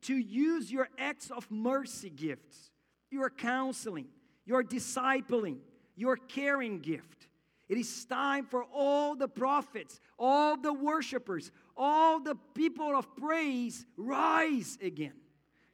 to 0.06 0.15
use 0.15 0.72
your 0.72 0.89
acts 0.98 1.32
of 1.32 1.50
mercy 1.50 2.10
gifts, 2.10 2.72
your 3.12 3.30
counseling, 3.30 4.08
your 4.46 4.63
discipling, 4.63 5.58
your 5.96 6.18
caring 6.18 6.80
gift. 6.80 7.28
It 7.68 7.78
is 7.78 8.06
time 8.06 8.46
for 8.46 8.63
all 8.63 9.15
the 9.15 9.28
prophets, 9.28 10.00
all 10.20 10.58
the 10.58 10.74
worshipers, 10.74 11.52
all 11.76 12.20
the 12.20 12.36
people 12.54 12.96
of 12.96 13.15
praise 13.15 13.86
rise 13.98 14.78
again. 14.82 15.13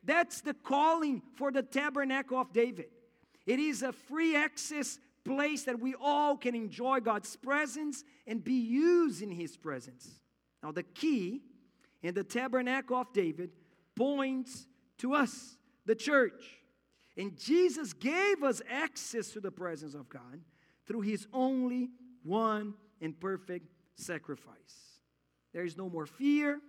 That's 0.03 0.41
the 0.41 0.53
calling 0.53 1.21
for 1.35 1.51
the 1.51 1.63
tabernacle 1.63 2.39
of 2.39 2.53
David. 2.53 2.87
It 3.45 3.59
is 3.59 3.83
a 3.83 3.91
free 3.91 4.35
access 4.35 4.99
place 5.25 5.63
that 5.63 5.79
we 5.79 5.93
all 5.99 6.37
can 6.37 6.55
enjoy 6.55 6.99
God's 7.01 7.35
presence 7.35 8.03
and 8.25 8.43
be 8.43 8.53
used 8.53 9.21
in 9.21 9.29
His 9.29 9.57
presence. 9.57 10.09
Now, 10.63 10.71
the 10.71 10.83
key 10.83 11.41
in 12.01 12.13
the 12.13 12.23
tabernacle 12.23 12.97
of 12.97 13.13
David 13.13 13.51
points 14.01 14.65
to 14.97 15.13
us, 15.13 15.57
the 15.85 15.93
church. 15.93 16.41
And 17.15 17.37
Jesus 17.37 17.93
gave 17.93 18.41
us 18.41 18.59
access 18.67 19.29
to 19.33 19.39
the 19.39 19.51
presence 19.51 19.93
of 19.93 20.09
God 20.09 20.41
through 20.87 21.01
His 21.01 21.27
only 21.31 21.91
one 22.23 22.73
and 22.99 23.19
perfect 23.19 23.67
sacrifice. 23.93 24.55
There 25.53 25.65
is 25.65 25.77
no 25.77 25.87
more 25.87 26.07
fear, 26.07 26.59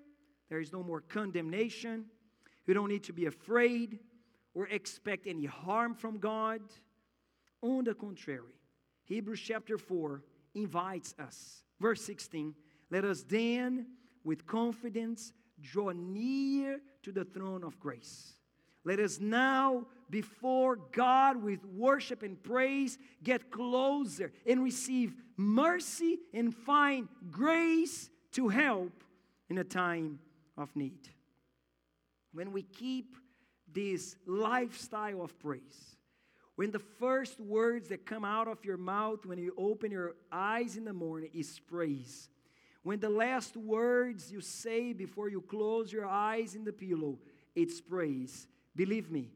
there 0.51 0.61
is 0.61 0.75
no 0.75 0.83
more 0.83 1.01
condemnation. 1.01 2.05
You 2.66 2.75
don't 2.75 2.90
need 2.90 3.05
to 3.05 3.14
be 3.14 3.25
afraid 3.25 3.99
or 4.53 4.68
expect 4.68 5.27
any 5.27 5.47
harm 5.47 5.95
from 5.95 6.18
God. 6.18 6.61
On 7.62 7.83
the 7.83 7.95
contrary, 7.95 8.59
Hebrews 9.05 9.40
chapter 9.40 9.79
4 9.79 10.23
invites 10.55 11.14
us. 11.18 11.62
Verse 11.81 12.03
16 12.03 12.55
Let 12.90 13.07
us 13.07 13.25
then 13.27 13.87
with 14.23 14.47
confidence 14.47 15.33
draw 15.62 15.92
near 15.92 16.81
to 17.03 17.12
the 17.12 17.25
throne 17.25 17.64
of 17.64 17.79
grace. 17.79 18.35
Let 18.85 18.98
us 18.98 19.20
now, 19.20 19.87
before 20.11 20.77
God, 20.77 21.42
with 21.42 21.64
worship 21.64 22.22
and 22.22 22.42
praise, 22.42 22.98
get 23.22 23.51
closer 23.51 24.33
and 24.46 24.62
receive 24.62 25.14
mercy 25.37 26.18
and 26.35 26.55
find 26.55 27.09
grace 27.31 28.11
to 28.33 28.48
help 28.48 29.05
in 29.48 29.59
a 29.59 29.64
time 29.64 30.18
of 30.57 30.75
need. 30.75 31.09
When 32.33 32.53
we 32.53 32.62
keep 32.62 33.16
this 33.72 34.16
lifestyle 34.27 35.22
of 35.22 35.38
praise. 35.38 35.96
When 36.57 36.70
the 36.70 36.79
first 36.79 37.40
words 37.40 37.88
that 37.88 38.07
come 38.07 38.25
out 38.25 38.48
of 38.48 38.64
your 38.64 38.77
mouth 38.77 39.25
when 39.25 39.38
you 39.38 39.55
open 39.57 39.90
your 39.90 40.14
eyes 40.31 40.77
in 40.77 40.85
the 40.85 40.92
morning 40.92 41.31
is 41.33 41.59
praise. 41.59 42.29
When 42.83 42.99
the 42.99 43.09
last 43.09 43.57
words 43.57 44.33
you 44.33 44.40
say 44.40 44.92
before 44.92 45.29
you 45.29 45.40
close 45.40 45.92
your 45.92 46.07
eyes 46.07 46.55
in 46.55 46.64
the 46.64 46.73
pillow, 46.73 47.18
it's 47.55 47.81
praise. 47.81 48.49
Believe 48.75 49.11
me, 49.11 49.31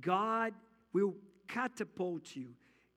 God 0.00 0.52
will 0.92 1.14
catapult 1.48 2.36
you. 2.36 2.48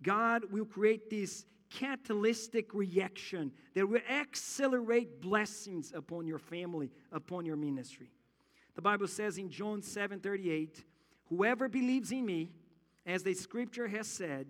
God 0.02 0.52
will 0.52 0.66
create 0.66 1.10
this 1.10 1.46
catalytic 1.70 2.74
reaction 2.74 3.52
that 3.74 3.88
will 3.88 4.02
accelerate 4.10 5.22
blessings 5.22 5.94
upon 5.96 6.28
your 6.28 6.38
family, 6.40 6.92
upon 7.12 7.46
your 7.46 7.56
ministry. 7.56 8.12
The 8.76 8.82
Bible 8.82 9.08
says 9.08 9.38
in 9.38 9.50
John 9.50 9.82
7 9.82 10.20
38, 10.20 10.84
Whoever 11.30 11.70
believes 11.70 12.12
in 12.12 12.26
me, 12.26 12.52
as 13.06 13.24
the 13.24 13.34
scripture 13.34 13.88
has 13.88 14.08
said, 14.08 14.48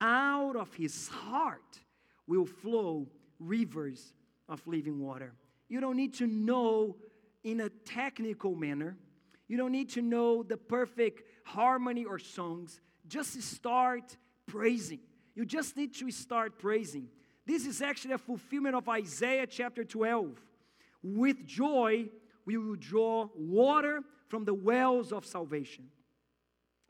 out 0.00 0.56
of 0.56 0.74
his 0.74 1.08
heart 1.08 1.78
will 2.26 2.46
flow 2.46 3.06
rivers 3.38 4.12
of 4.50 4.66
living 4.66 5.00
water. 5.00 5.32
You 5.68 5.80
don't 5.80 5.96
need 5.96 6.14
to 6.14 6.26
know 6.26 6.96
in 7.42 7.60
a 7.60 7.68
technical 7.68 8.54
manner. 8.54 8.98
You 9.48 9.56
don't 9.56 9.72
need 9.72 9.88
to 9.90 10.02
know 10.02 10.42
the 10.42 10.56
perfect 10.56 11.22
harmony 11.44 12.04
or 12.04 12.18
songs. 12.18 12.80
Just 13.08 13.40
start 13.42 14.16
praising. 14.46 15.00
You 15.34 15.46
just 15.46 15.76
need 15.76 15.94
to 15.94 16.10
start 16.10 16.58
praising. 16.58 17.08
This 17.46 17.66
is 17.66 17.80
actually 17.80 18.14
a 18.14 18.18
fulfillment 18.18 18.74
of 18.74 18.88
Isaiah 18.88 19.46
chapter 19.46 19.84
12. 19.84 20.38
With 21.02 21.46
joy, 21.46 22.08
we 22.44 22.58
will 22.58 22.76
draw 22.76 23.28
water 23.34 24.02
from 24.28 24.44
the 24.44 24.54
wells 24.54 25.12
of 25.12 25.24
salvation. 25.24 25.88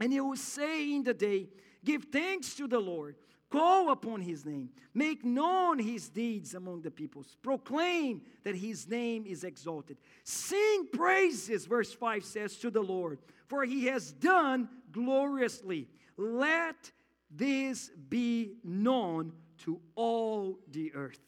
And 0.01 0.12
he 0.12 0.20
will 0.20 0.37
say 0.37 0.94
in 0.94 1.05
the 1.05 1.14
day, 1.14 1.49
Give 1.85 2.05
thanks 2.05 2.55
to 2.57 2.66
the 2.66 2.79
Lord, 2.79 3.16
call 3.51 3.91
upon 3.91 4.21
his 4.21 4.47
name, 4.47 4.71
make 4.95 5.25
known 5.25 5.79
his 5.79 6.09
deeds 6.09 6.55
among 6.55 6.83
the 6.83 6.91
peoples, 6.91 7.37
proclaim 7.43 8.23
that 8.45 8.55
his 8.55 8.89
name 8.89 9.27
is 9.27 9.45
exalted. 9.45 9.97
Sing 10.25 10.87
praises, 10.93 11.67
verse 11.67 11.93
5 11.93 12.25
says, 12.25 12.57
to 12.59 12.71
the 12.71 12.83
Lord, 12.83 13.19
for 13.49 13.65
he 13.65 13.87
has 13.87 14.13
done 14.13 14.69
gloriously. 14.93 15.89
Let 16.17 16.91
this 17.31 17.91
be 18.09 18.55
known 18.65 19.33
to 19.59 19.81
all 19.95 20.59
the 20.71 20.93
earth. 20.95 21.21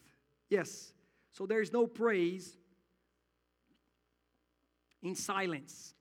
Yes, 0.49 0.93
so 1.31 1.45
there 1.45 1.61
is 1.61 1.73
no 1.73 1.87
praise 1.87 2.57
in 5.01 5.15
silence. 5.15 5.93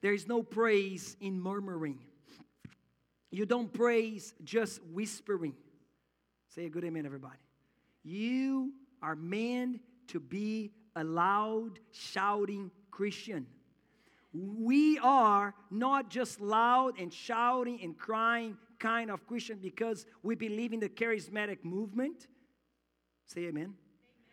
There 0.00 0.14
is 0.14 0.26
no 0.26 0.42
praise 0.42 1.16
in 1.20 1.40
murmuring. 1.40 1.98
You 3.32 3.46
don't 3.46 3.72
praise 3.72 4.34
just 4.44 4.80
whispering. 4.92 5.54
Say 6.54 6.66
a 6.66 6.68
good 6.68 6.84
amen, 6.84 7.06
everybody. 7.06 7.38
You 8.04 8.72
are 9.02 9.16
meant 9.16 9.80
to 10.08 10.20
be 10.20 10.70
a 10.94 11.02
loud, 11.02 11.78
shouting 11.92 12.70
Christian. 12.90 13.46
We 14.34 14.98
are 14.98 15.54
not 15.70 16.10
just 16.10 16.42
loud 16.42 16.98
and 17.00 17.10
shouting 17.10 17.80
and 17.82 17.96
crying 17.96 18.58
kind 18.78 19.10
of 19.10 19.26
Christian 19.26 19.58
because 19.62 20.04
we 20.22 20.34
believe 20.34 20.74
in 20.74 20.80
the 20.80 20.90
charismatic 20.90 21.64
movement. 21.64 22.26
Say 23.24 23.42
amen. 23.42 23.48
amen. 23.48 23.74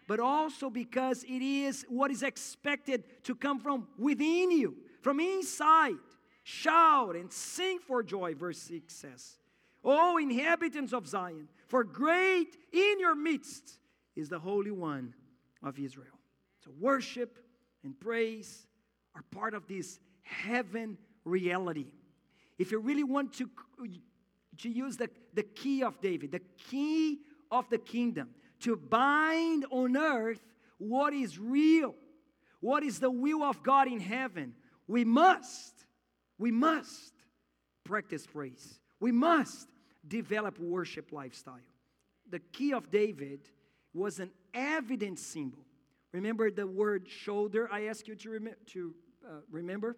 But 0.08 0.20
also 0.20 0.70
because 0.70 1.24
it 1.24 1.42
is 1.42 1.86
what 1.88 2.12
is 2.12 2.24
expected 2.24 3.04
to 3.24 3.34
come 3.34 3.62
from 3.62 3.88
within 3.98 4.52
you, 4.52 4.76
from 5.02 5.22
inside. 5.22 5.96
Shout 6.50 7.16
and 7.16 7.32
sing 7.32 7.78
for 7.78 8.02
joy, 8.02 8.34
verse 8.34 8.58
6 8.58 8.92
says. 8.92 9.38
O 9.84 10.18
inhabitants 10.18 10.94
of 10.94 11.08
Zion, 11.08 11.48
for 11.68 11.84
great 11.84 12.58
in 12.74 13.00
your 13.00 13.14
midst 13.14 13.78
is 14.16 14.30
the 14.30 14.40
Holy 14.40 14.72
One 14.72 15.14
of 15.62 15.78
Israel. 15.78 16.18
So, 16.66 16.72
worship 16.80 17.38
and 17.84 17.98
praise 18.00 18.66
are 19.16 19.22
part 19.30 19.54
of 19.54 19.68
this 19.68 20.00
heaven 20.24 20.98
reality. 21.24 21.86
If 22.58 22.72
you 22.72 22.80
really 22.80 23.04
want 23.04 23.34
to, 23.34 23.48
to 24.58 24.70
use 24.70 24.98
the, 24.98 25.12
the 25.36 25.44
key 25.44 25.84
of 25.84 26.02
David, 26.02 26.32
the 26.32 26.42
key 26.58 27.20
of 27.52 27.70
the 27.70 27.78
kingdom, 27.78 28.30
to 28.62 28.76
bind 28.76 29.68
on 29.70 29.96
earth 29.96 30.42
what 30.80 31.14
is 31.14 31.38
real, 31.38 31.94
what 32.60 32.82
is 32.82 33.00
the 33.00 33.12
will 33.12 33.44
of 33.44 33.62
God 33.62 33.88
in 33.88 34.00
heaven, 34.00 34.56
we 34.88 35.06
must 35.06 35.79
we 36.40 36.52
must 36.52 37.14
practice 37.84 38.26
praise. 38.26 38.80
We 39.00 39.12
must 39.12 39.68
develop 40.08 40.58
worship 40.60 41.12
lifestyle. 41.12 41.60
The 42.30 42.40
key 42.40 42.74
of 42.74 42.90
David 42.90 43.42
was 43.94 44.20
an 44.20 44.32
evident 44.54 45.20
symbol. 45.20 45.66
Remember 46.12 46.50
the 46.50 46.66
word 46.66 47.08
shoulder 47.08 47.70
I 47.72 47.86
ask 47.86 48.08
you 48.08 48.16
to, 48.16 48.30
rem- 48.32 48.56
to 48.68 48.96
uh, 49.28 49.34
remember? 49.52 49.98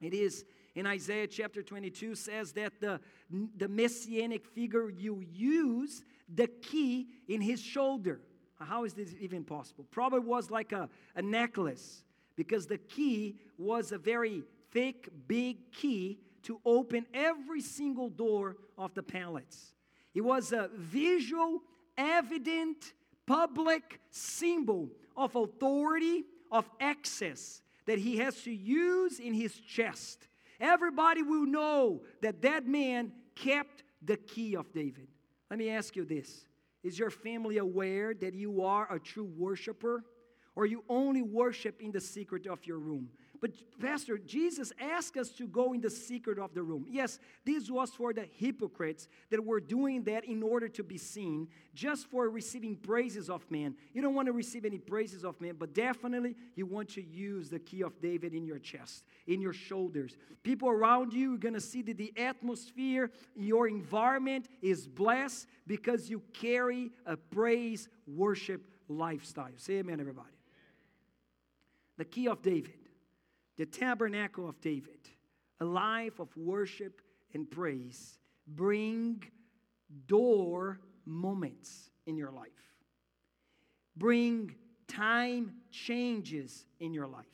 It 0.00 0.14
is 0.14 0.44
in 0.74 0.86
Isaiah 0.86 1.26
chapter 1.26 1.62
22 1.62 2.14
says 2.14 2.52
that 2.52 2.80
the, 2.80 3.00
the 3.56 3.68
messianic 3.68 4.46
figure 4.46 4.88
you 4.88 5.24
use 5.28 6.02
the 6.32 6.46
key 6.46 7.08
in 7.26 7.40
his 7.40 7.60
shoulder. 7.60 8.20
How 8.60 8.84
is 8.84 8.94
this 8.94 9.14
even 9.20 9.44
possible? 9.44 9.86
Probably 9.90 10.20
was 10.20 10.50
like 10.50 10.72
a, 10.72 10.88
a 11.14 11.22
necklace 11.22 12.04
because 12.36 12.66
the 12.66 12.78
key 12.78 13.36
was 13.56 13.92
a 13.92 13.98
very 13.98 14.44
thick, 14.70 15.08
big 15.26 15.72
key 15.72 16.18
to 16.44 16.60
open 16.64 17.06
every 17.12 17.60
single 17.60 18.08
door 18.08 18.56
of 18.76 18.94
the 18.94 19.02
palace. 19.02 19.72
It 20.14 20.22
was 20.22 20.52
a 20.52 20.70
visual, 20.74 21.60
evident, 21.96 22.92
public 23.26 24.00
symbol 24.10 24.90
of 25.16 25.36
authority, 25.36 26.24
of 26.50 26.68
access 26.80 27.60
that 27.86 27.98
he 27.98 28.16
has 28.18 28.42
to 28.42 28.50
use 28.50 29.18
in 29.18 29.34
his 29.34 29.54
chest. 29.54 30.26
Everybody 30.60 31.22
will 31.22 31.46
know 31.46 32.02
that 32.22 32.42
that 32.42 32.66
man 32.66 33.12
kept 33.34 33.84
the 34.02 34.16
key 34.16 34.56
of 34.56 34.72
David. 34.72 35.08
Let 35.50 35.58
me 35.58 35.70
ask 35.70 35.96
you 35.96 36.04
this 36.04 36.46
Is 36.82 36.98
your 36.98 37.10
family 37.10 37.58
aware 37.58 38.14
that 38.14 38.34
you 38.34 38.62
are 38.62 38.92
a 38.92 38.98
true 38.98 39.30
worshiper? 39.36 40.04
Or 40.58 40.66
you 40.66 40.82
only 40.88 41.22
worship 41.22 41.80
in 41.80 41.92
the 41.92 42.00
secret 42.00 42.48
of 42.48 42.66
your 42.66 42.78
room? 42.78 43.10
But, 43.40 43.52
Pastor, 43.80 44.18
Jesus 44.18 44.72
asked 44.80 45.16
us 45.16 45.28
to 45.34 45.46
go 45.46 45.72
in 45.72 45.80
the 45.80 45.88
secret 45.88 46.36
of 46.36 46.52
the 46.52 46.64
room. 46.64 46.84
Yes, 46.88 47.20
this 47.44 47.70
was 47.70 47.90
for 47.90 48.12
the 48.12 48.26
hypocrites 48.38 49.06
that 49.30 49.44
were 49.44 49.60
doing 49.60 50.02
that 50.02 50.24
in 50.24 50.42
order 50.42 50.66
to 50.70 50.82
be 50.82 50.98
seen, 50.98 51.46
just 51.74 52.10
for 52.10 52.28
receiving 52.28 52.74
praises 52.74 53.30
of 53.30 53.48
man. 53.52 53.76
You 53.94 54.02
don't 54.02 54.16
want 54.16 54.26
to 54.26 54.32
receive 54.32 54.64
any 54.64 54.78
praises 54.78 55.24
of 55.24 55.40
man, 55.40 55.54
but 55.56 55.74
definitely 55.74 56.34
you 56.56 56.66
want 56.66 56.88
to 56.94 57.04
use 57.04 57.48
the 57.48 57.60
key 57.60 57.84
of 57.84 58.00
David 58.00 58.34
in 58.34 58.44
your 58.44 58.58
chest, 58.58 59.04
in 59.28 59.40
your 59.40 59.52
shoulders. 59.52 60.16
People 60.42 60.70
around 60.70 61.12
you 61.12 61.36
are 61.36 61.38
going 61.38 61.54
to 61.54 61.60
see 61.60 61.82
that 61.82 61.98
the 61.98 62.12
atmosphere, 62.16 63.12
your 63.36 63.68
environment 63.68 64.48
is 64.60 64.88
blessed 64.88 65.46
because 65.68 66.10
you 66.10 66.20
carry 66.32 66.90
a 67.06 67.16
praise 67.16 67.88
worship 68.08 68.62
lifestyle. 68.88 69.52
Say 69.54 69.74
amen, 69.74 70.00
everybody. 70.00 70.37
The 71.98 72.06
key 72.06 72.28
of 72.28 72.40
David 72.40 72.88
the 73.58 73.66
tabernacle 73.66 74.48
of 74.48 74.60
David, 74.60 75.00
a 75.60 75.64
life 75.64 76.20
of 76.20 76.34
worship 76.36 77.02
and 77.34 77.50
praise, 77.50 78.18
bring 78.46 79.22
door 80.06 80.80
moments 81.04 81.90
in 82.06 82.16
your 82.16 82.30
life. 82.30 82.48
Bring 83.96 84.54
time 84.86 85.54
changes 85.72 86.64
in 86.78 86.94
your 86.94 87.08
life. 87.08 87.26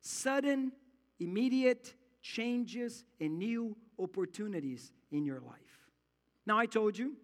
Sudden, 0.00 0.72
immediate 1.20 1.94
changes 2.22 3.04
and 3.20 3.38
new 3.38 3.76
opportunities 3.98 4.90
in 5.10 5.26
your 5.26 5.40
life. 5.40 5.58
Now, 6.46 6.58
I 6.58 6.64
told 6.64 6.96
you 6.96 7.14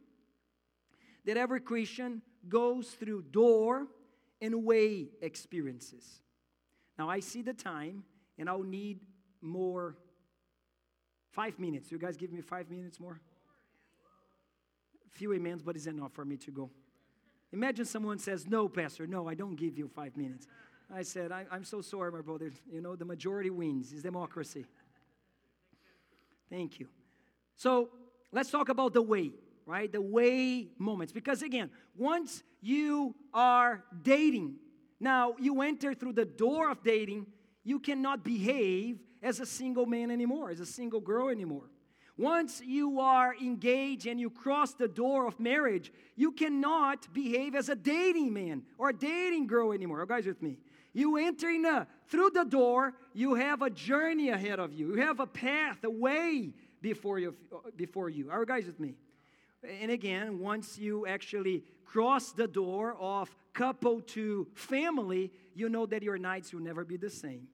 that 1.25 1.39
every 1.39 1.61
Christian 1.61 2.21
goes 2.47 2.91
through 2.91 3.23
door 3.23 3.87
and 4.43 4.65
way 4.65 5.09
experiences. 5.23 6.21
Now, 6.99 7.09
I 7.09 7.21
see 7.21 7.43
the 7.43 7.55
time 7.55 8.05
and 8.39 8.49
I'll 8.49 8.63
need 8.63 9.01
more. 9.41 9.97
Five 11.31 11.59
minutes. 11.59 11.93
You 11.93 11.99
guys 11.99 12.17
give 12.17 12.33
me 12.33 12.41
five 12.41 12.71
minutes 12.71 12.99
more? 12.99 13.21
Few 15.13 15.33
amens, 15.35 15.63
but 15.63 15.77
it's 15.77 15.87
enough 15.87 16.13
for 16.13 16.25
me 16.25 16.37
to 16.39 16.51
go. 16.51 16.71
Imagine 17.53 17.85
someone 17.85 18.19
says, 18.19 18.47
No, 18.47 18.69
Pastor, 18.69 19.07
no, 19.07 19.29
I 19.29 19.35
don't 19.35 19.57
give 19.57 19.79
you 19.79 19.89
five 19.89 20.17
minutes. 20.17 20.47
I 20.93 21.03
said, 21.03 21.33
I, 21.33 21.45
am 21.53 21.65
so 21.65 21.81
sorry, 21.81 22.11
my 22.11 22.23
brother. 22.23 22.51
You 22.73 22.81
know, 22.81 22.97
the 22.97 23.05
majority 23.05 23.51
wins. 23.51 23.93
It's 23.93 24.03
democracy. 24.03 24.65
Thank 26.51 26.81
you. 26.81 26.89
So 27.57 27.91
let's 28.33 28.51
talk 28.51 28.71
about 28.71 28.95
the 28.95 29.03
way, 29.03 29.33
right? 29.67 29.93
The 29.93 30.01
way 30.01 30.69
moments. 30.79 31.13
Because 31.13 31.43
again, 31.43 31.71
once 31.97 32.43
you 32.63 33.15
are 33.35 33.85
dating, 34.03 34.57
now 35.01 35.35
you 35.39 35.63
enter 35.63 35.95
through 35.95 36.15
the 36.15 36.25
door 36.25 36.71
of 36.71 36.83
dating, 36.83 37.27
you 37.65 37.79
cannot 37.79 38.25
behave 38.25 38.99
as 39.23 39.41
a 39.41 39.47
single 39.47 39.87
man 39.87 40.11
anymore, 40.11 40.51
as 40.51 40.61
a 40.61 40.67
single 40.67 41.01
girl 41.01 41.29
anymore. 41.29 41.71
Once 42.17 42.61
you 42.65 42.99
are 42.99 43.37
engaged 43.41 44.07
and 44.07 44.19
you 44.19 44.29
cross 44.29 44.75
the 44.75 44.89
door 44.89 45.27
of 45.29 45.39
marriage, 45.39 45.93
you 46.17 46.33
cannot 46.33 47.13
behave 47.15 47.55
as 47.55 47.69
a 47.69 47.77
dating 47.77 48.33
man 48.33 48.63
or 48.77 48.89
a 48.89 48.93
dating 48.93 49.47
girl 49.47 49.73
anymore. 49.73 50.01
Are 50.01 50.07
guys 50.07 50.27
with 50.27 50.43
me? 50.43 50.59
You 50.93 51.17
entering 51.17 51.65
a, 51.65 51.87
through 52.09 52.31
the 52.31 52.45
door, 52.45 52.93
you 53.13 53.35
have 53.35 53.63
a 53.63 53.71
journey 53.71 54.31
ahead 54.31 54.59
of 54.59 54.73
you. 54.73 54.95
You 54.95 55.01
have 55.03 55.21
a 55.21 55.27
path, 55.27 55.85
a 55.85 55.91
way 55.91 56.53
before 56.83 57.21
you. 57.21 57.37
Before 57.77 58.09
you. 58.09 58.31
Are 58.31 58.45
guys 58.45 58.67
with 58.67 58.81
me? 58.81 58.95
And 59.63 59.91
again, 59.91 60.39
once 60.39 60.79
you 60.79 61.07
actually 61.07 61.65
cross 61.85 62.33
the 62.33 62.47
door 62.47 62.95
of 62.99 63.35
couple 63.53 64.01
to 64.03 64.47
family, 64.55 65.33
you 65.55 65.69
know 65.69 65.87
that 65.87 66.03
your 66.03 66.19
nights 66.19 66.53
will 66.53 66.61
never 66.61 66.85
be 66.85 66.97
the 66.97 67.11
same. 67.11 67.49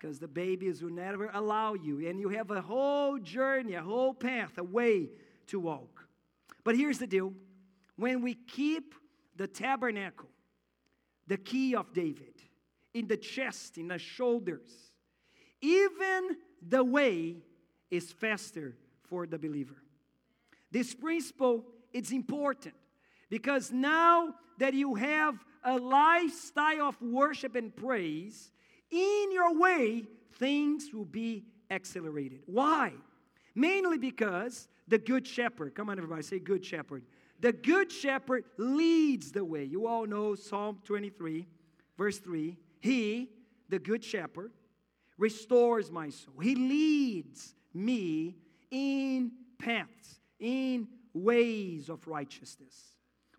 because 0.00 0.18
the 0.18 0.28
babies 0.28 0.82
will 0.82 0.90
never 0.90 1.30
allow 1.34 1.74
you. 1.74 2.08
And 2.08 2.18
you 2.18 2.30
have 2.30 2.50
a 2.50 2.62
whole 2.62 3.18
journey, 3.18 3.74
a 3.74 3.82
whole 3.82 4.14
path, 4.14 4.56
a 4.56 4.64
way 4.64 5.10
to 5.48 5.60
walk. 5.60 6.06
But 6.64 6.76
here's 6.76 6.98
the 6.98 7.06
deal 7.06 7.34
when 7.96 8.22
we 8.22 8.34
keep 8.34 8.94
the 9.36 9.46
tabernacle, 9.46 10.30
the 11.26 11.36
key 11.36 11.74
of 11.74 11.92
David, 11.92 12.34
in 12.94 13.06
the 13.06 13.16
chest, 13.16 13.76
in 13.76 13.88
the 13.88 13.98
shoulders, 13.98 14.70
even 15.60 16.36
the 16.66 16.82
way 16.82 17.36
is 17.90 18.10
faster 18.10 18.76
for 19.08 19.26
the 19.26 19.38
believer. 19.38 19.82
This 20.70 20.94
principle 20.94 21.64
is 21.92 22.12
important 22.12 22.74
because 23.28 23.72
now 23.72 24.34
that 24.58 24.74
you 24.74 24.94
have 24.94 25.36
a 25.64 25.76
lifestyle 25.76 26.88
of 26.88 27.00
worship 27.02 27.54
and 27.56 27.74
praise, 27.74 28.50
in 28.90 29.32
your 29.32 29.58
way, 29.58 30.04
things 30.34 30.90
will 30.92 31.04
be 31.04 31.44
accelerated. 31.70 32.40
Why? 32.46 32.92
Mainly 33.54 33.98
because 33.98 34.68
the 34.88 34.98
Good 34.98 35.26
Shepherd, 35.26 35.74
come 35.74 35.90
on, 35.90 35.98
everybody, 35.98 36.22
say 36.22 36.38
Good 36.38 36.64
Shepherd. 36.64 37.04
The 37.40 37.52
Good 37.52 37.90
Shepherd 37.90 38.44
leads 38.58 39.32
the 39.32 39.44
way. 39.44 39.64
You 39.64 39.86
all 39.86 40.06
know 40.06 40.34
Psalm 40.34 40.80
23, 40.84 41.46
verse 41.96 42.18
3. 42.18 42.56
He, 42.80 43.30
the 43.68 43.78
Good 43.78 44.04
Shepherd, 44.04 44.52
restores 45.16 45.90
my 45.90 46.10
soul. 46.10 46.34
He 46.42 46.54
leads 46.54 47.54
me 47.72 48.36
in 48.70 49.32
paths, 49.58 50.19
in 50.40 50.88
ways 51.14 51.88
of 51.88 52.06
righteousness 52.08 52.74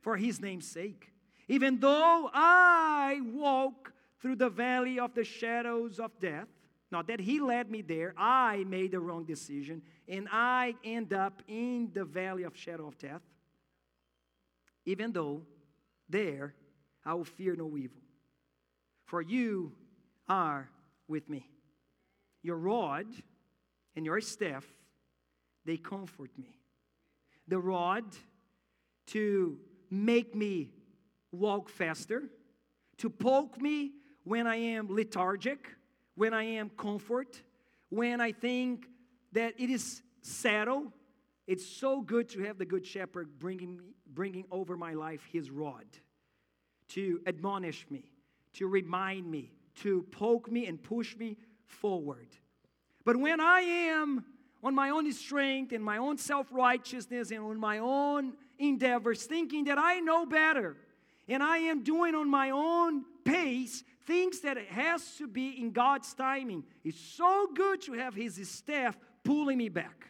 for 0.02 0.16
his 0.16 0.40
name's 0.40 0.68
sake. 0.68 1.12
Even 1.48 1.80
though 1.80 2.30
I 2.34 3.20
walk 3.34 3.94
through 4.20 4.36
the 4.38 4.50
valley 4.50 5.00
of 5.00 5.14
the 5.14 5.24
shadows 5.24 6.00
of 6.00 6.18
death, 6.20 6.48
not 6.92 7.08
that 7.08 7.20
he 7.20 7.40
led 7.40 7.72
me 7.72 7.82
there, 7.82 8.14
I 8.18 8.66
made 8.68 8.92
the 8.92 9.00
wrong 9.00 9.26
decision, 9.26 9.82
and 10.08 10.28
I 10.32 10.76
end 10.84 11.14
up 11.14 11.42
in 11.48 11.90
the 11.94 12.04
valley 12.04 12.44
of 12.44 12.56
shadow 12.56 12.88
of 12.88 12.98
death. 12.98 13.22
Even 14.86 15.12
though 15.12 15.42
there 16.10 16.54
I 17.06 17.14
will 17.14 17.26
fear 17.26 17.56
no 17.56 17.78
evil, 17.78 18.02
for 19.06 19.22
you 19.22 19.72
are 20.28 20.70
with 21.08 21.30
me. 21.30 21.48
Your 22.44 22.58
rod 22.58 23.08
and 23.96 24.06
your 24.06 24.20
staff, 24.22 24.66
they 25.66 25.78
comfort 25.78 26.32
me. 26.38 26.61
The 27.52 27.60
rod 27.60 28.06
to 29.08 29.58
make 29.90 30.34
me 30.34 30.72
walk 31.34 31.68
faster, 31.68 32.30
to 33.00 33.10
poke 33.10 33.62
me 33.62 33.92
when 34.24 34.48
I 34.48 34.56
am 34.56 34.88
lethargic, 34.90 35.68
when 36.16 36.34
I 36.34 36.44
am 36.44 36.70
comfort, 36.70 37.42
when 37.90 38.22
I 38.22 38.32
think 38.32 38.88
that 39.34 39.56
it 39.60 39.70
is 39.70 40.02
settled. 40.22 40.94
It's 41.46 41.66
so 41.66 42.00
good 42.00 42.30
to 42.30 42.44
have 42.44 42.58
the 42.58 42.64
Good 42.64 42.86
Shepherd 42.86 43.38
bringing, 43.38 43.80
me, 43.80 43.84
bringing 44.08 44.46
over 44.50 44.78
my 44.78 44.94
life 44.94 45.26
his 45.30 45.52
rod 45.52 45.84
to 46.88 47.20
admonish 47.28 47.86
me, 47.90 48.14
to 48.54 48.68
remind 48.68 49.30
me, 49.30 49.52
to 49.82 50.04
poke 50.04 50.50
me 50.50 50.68
and 50.68 50.82
push 50.82 51.18
me 51.18 51.36
forward. 51.66 52.30
But 53.04 53.18
when 53.18 53.42
I 53.42 53.60
am 53.60 54.24
on 54.63 54.76
my 54.76 54.89
own 54.89 55.12
strength 55.12 55.71
and 55.71 55.84
my 55.84 55.97
own 55.97 56.17
self 56.17 56.47
righteousness 56.52 57.32
and 57.32 57.39
on 57.39 57.60
my 57.60 57.80
own 57.80 58.34
endeavors, 58.60 59.26
thinking 59.26 59.65
that 59.65 59.78
I 59.78 60.00
know 60.00 60.26
better 60.26 60.78
and 61.28 61.41
I 61.41 61.58
am 61.60 61.84
doing 61.84 62.15
on 62.15 62.30
my 62.30 62.50
own 62.50 63.04
pace 63.24 63.84
things 64.06 64.41
that 64.41 64.58
it 64.58 64.67
has 64.67 65.15
to 65.17 65.28
be 65.28 65.62
in 65.62 65.71
God's 65.71 66.13
timing. 66.13 66.63
It's 66.84 67.00
so 67.00 67.47
good 67.56 67.82
to 67.84 67.93
have 67.93 68.13
His 68.15 68.50
staff 68.50 68.97
pulling 69.24 69.58
me 69.58 69.69
back, 69.69 70.08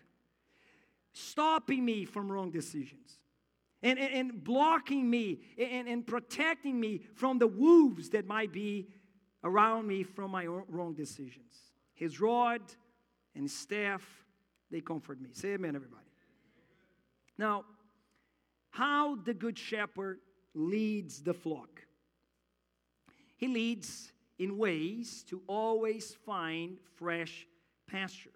stopping 1.13 1.83
me 1.83 2.05
from 2.05 2.31
wrong 2.31 2.51
decisions. 2.51 3.19
And, 3.83 3.97
and, 3.97 4.13
and 4.13 4.43
blocking 4.43 5.09
me 5.09 5.41
and, 5.57 5.87
and 5.87 6.05
protecting 6.05 6.79
me 6.79 7.01
from 7.15 7.39
the 7.39 7.47
wolves 7.47 8.09
that 8.09 8.27
might 8.27 8.51
be 8.51 8.87
around 9.43 9.87
me 9.87 10.03
from 10.03 10.29
my 10.29 10.45
wrong 10.45 10.93
decisions. 10.93 11.55
His 11.95 12.21
rod 12.21 12.61
and 13.33 13.49
staff, 13.49 14.03
they 14.71 14.81
comfort 14.81 15.21
me. 15.21 15.29
Say 15.33 15.53
amen, 15.53 15.75
everybody. 15.75 16.05
Now, 17.37 17.65
how 18.71 19.15
the 19.15 19.33
Good 19.33 19.57
Shepherd 19.57 20.19
leads 20.53 21.21
the 21.21 21.33
flock. 21.33 21.83
He 23.37 23.47
leads 23.47 24.11
in 24.39 24.57
ways 24.57 25.23
to 25.29 25.41
always 25.47 26.15
find 26.25 26.77
fresh 26.95 27.47
pasture, 27.87 28.31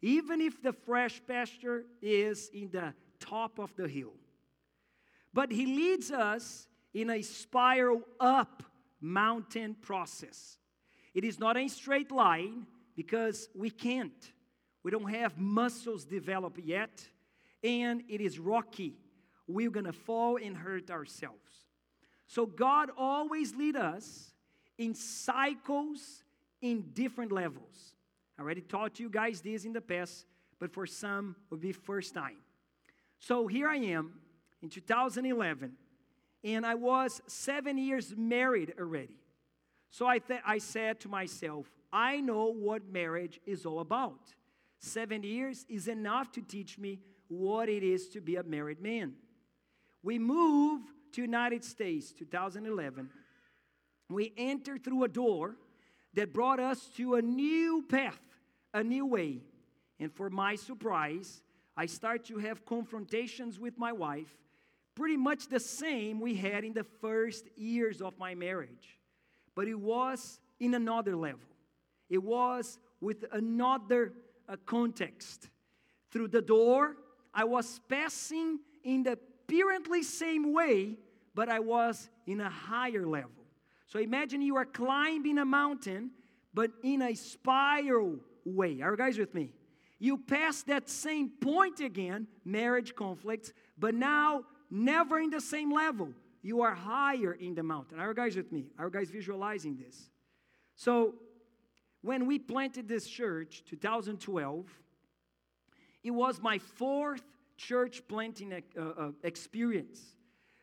even 0.00 0.40
if 0.40 0.62
the 0.62 0.72
fresh 0.72 1.20
pasture 1.26 1.84
is 2.00 2.50
in 2.52 2.70
the 2.70 2.92
top 3.18 3.58
of 3.58 3.74
the 3.76 3.88
hill. 3.88 4.12
But 5.32 5.50
He 5.50 5.66
leads 5.66 6.10
us 6.10 6.66
in 6.92 7.10
a 7.10 7.22
spiral 7.22 8.02
up 8.20 8.62
mountain 9.00 9.74
process. 9.80 10.58
It 11.14 11.24
is 11.24 11.38
not 11.38 11.56
a 11.56 11.68
straight 11.68 12.10
line 12.10 12.66
because 12.94 13.48
we 13.54 13.70
can't. 13.70 14.32
We 14.82 14.90
don't 14.90 15.10
have 15.10 15.38
muscles 15.38 16.04
developed 16.04 16.58
yet, 16.58 17.06
and 17.62 18.02
it 18.08 18.20
is 18.20 18.38
rocky 18.38 18.96
we're 19.46 19.70
going 19.70 19.86
to 19.86 19.92
fall 19.92 20.38
and 20.42 20.56
hurt 20.56 20.90
ourselves. 20.90 21.66
So 22.26 22.46
God 22.46 22.90
always 22.96 23.54
lead 23.54 23.76
us 23.76 24.32
in 24.78 24.94
cycles 24.94 26.24
in 26.60 26.90
different 26.94 27.32
levels. 27.32 27.94
I 28.38 28.42
already 28.42 28.62
taught 28.62 28.98
you 28.98 29.10
guys 29.10 29.40
this 29.40 29.64
in 29.64 29.72
the 29.72 29.80
past, 29.80 30.26
but 30.58 30.72
for 30.72 30.86
some 30.86 31.36
it 31.38 31.50
will 31.50 31.58
be 31.58 31.72
first 31.72 32.14
time. 32.14 32.38
So 33.18 33.46
here 33.46 33.68
I 33.68 33.76
am 33.76 34.14
in 34.62 34.68
2011, 34.68 35.72
and 36.44 36.66
I 36.66 36.74
was 36.74 37.20
seven 37.26 37.78
years 37.78 38.14
married 38.16 38.74
already. 38.78 39.18
So 39.90 40.06
I, 40.06 40.18
th- 40.18 40.40
I 40.46 40.58
said 40.58 41.00
to 41.00 41.08
myself, 41.08 41.66
I 41.92 42.20
know 42.20 42.46
what 42.46 42.90
marriage 42.90 43.38
is 43.44 43.66
all 43.66 43.80
about. 43.80 44.20
Seven 44.82 45.22
years 45.22 45.64
is 45.68 45.86
enough 45.86 46.32
to 46.32 46.42
teach 46.42 46.76
me 46.76 46.98
what 47.28 47.68
it 47.68 47.84
is 47.84 48.08
to 48.08 48.20
be 48.20 48.34
a 48.34 48.42
married 48.42 48.80
man. 48.80 49.14
We 50.02 50.18
moved 50.18 50.88
to 51.12 51.22
United 51.22 51.64
States 51.64 52.12
2011. 52.12 53.08
We 54.10 54.32
entered 54.36 54.82
through 54.82 55.04
a 55.04 55.08
door 55.08 55.54
that 56.14 56.32
brought 56.32 56.58
us 56.58 56.88
to 56.96 57.14
a 57.14 57.22
new 57.22 57.84
path, 57.88 58.20
a 58.74 58.82
new 58.82 59.06
way. 59.06 59.38
And 60.00 60.12
for 60.12 60.28
my 60.28 60.56
surprise, 60.56 61.42
I 61.76 61.86
start 61.86 62.24
to 62.24 62.38
have 62.38 62.66
confrontations 62.66 63.60
with 63.60 63.78
my 63.78 63.92
wife, 63.92 64.36
pretty 64.96 65.16
much 65.16 65.46
the 65.46 65.60
same 65.60 66.20
we 66.20 66.34
had 66.34 66.64
in 66.64 66.72
the 66.72 66.84
first 67.00 67.48
years 67.56 68.02
of 68.02 68.18
my 68.18 68.34
marriage. 68.34 68.98
But 69.54 69.68
it 69.68 69.78
was 69.78 70.40
in 70.58 70.74
another 70.74 71.14
level. 71.14 71.38
It 72.10 72.22
was 72.22 72.80
with 73.00 73.24
another 73.30 74.12
uh, 74.52 74.56
context. 74.66 75.48
Through 76.10 76.28
the 76.28 76.42
door, 76.42 76.96
I 77.32 77.44
was 77.44 77.80
passing 77.88 78.58
in 78.84 79.04
the 79.04 79.18
apparently 79.48 80.02
same 80.02 80.52
way, 80.52 80.96
but 81.34 81.48
I 81.48 81.60
was 81.60 82.10
in 82.26 82.40
a 82.40 82.50
higher 82.50 83.06
level. 83.06 83.30
So 83.86 83.98
imagine 83.98 84.42
you 84.42 84.56
are 84.56 84.64
climbing 84.64 85.38
a 85.38 85.44
mountain, 85.44 86.10
but 86.54 86.70
in 86.82 87.02
a 87.02 87.14
spiral 87.14 88.16
way. 88.44 88.80
Are 88.82 88.92
you 88.92 88.96
guys 88.96 89.18
with 89.18 89.34
me? 89.34 89.50
You 89.98 90.18
pass 90.18 90.62
that 90.64 90.88
same 90.88 91.30
point 91.40 91.80
again, 91.80 92.26
marriage 92.44 92.94
conflicts, 92.94 93.52
but 93.78 93.94
now 93.94 94.44
never 94.70 95.18
in 95.20 95.30
the 95.30 95.40
same 95.40 95.72
level. 95.72 96.08
You 96.42 96.62
are 96.62 96.74
higher 96.74 97.32
in 97.34 97.54
the 97.54 97.62
mountain. 97.62 98.00
Are 98.00 98.08
you 98.08 98.14
guys 98.14 98.34
with 98.34 98.50
me? 98.50 98.66
Are 98.78 98.86
you 98.86 98.90
guys 98.90 99.10
visualizing 99.10 99.76
this? 99.76 100.10
So 100.74 101.14
when 102.02 102.26
we 102.26 102.38
planted 102.38 102.88
this 102.88 103.06
church, 103.06 103.62
2012, 103.66 104.66
it 106.02 106.10
was 106.10 106.40
my 106.40 106.58
fourth 106.58 107.22
church 107.56 108.02
planting 108.08 108.52
uh, 108.52 108.80
uh, 108.80 109.10
experience. 109.22 110.00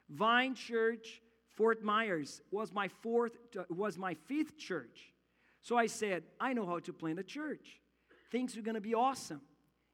Vine 0.10 0.54
Church, 0.54 1.22
Fort 1.56 1.82
Myers 1.82 2.42
was 2.52 2.74
my 2.74 2.88
fourth, 2.88 3.38
uh, 3.58 3.64
was 3.70 3.98
my 3.98 4.14
fifth 4.14 4.58
church. 4.58 5.14
So 5.62 5.78
I 5.78 5.88
said, 5.88 6.24
I 6.40 6.54
know 6.54 6.66
how 6.66 6.80
to 6.80 6.94
plant 6.94 7.20
a 7.20 7.24
church. 7.24 7.80
Things 8.32 8.58
are 8.58 8.62
going 8.62 8.76
to 8.76 8.82
be 8.82 8.94
awesome. 8.94 9.42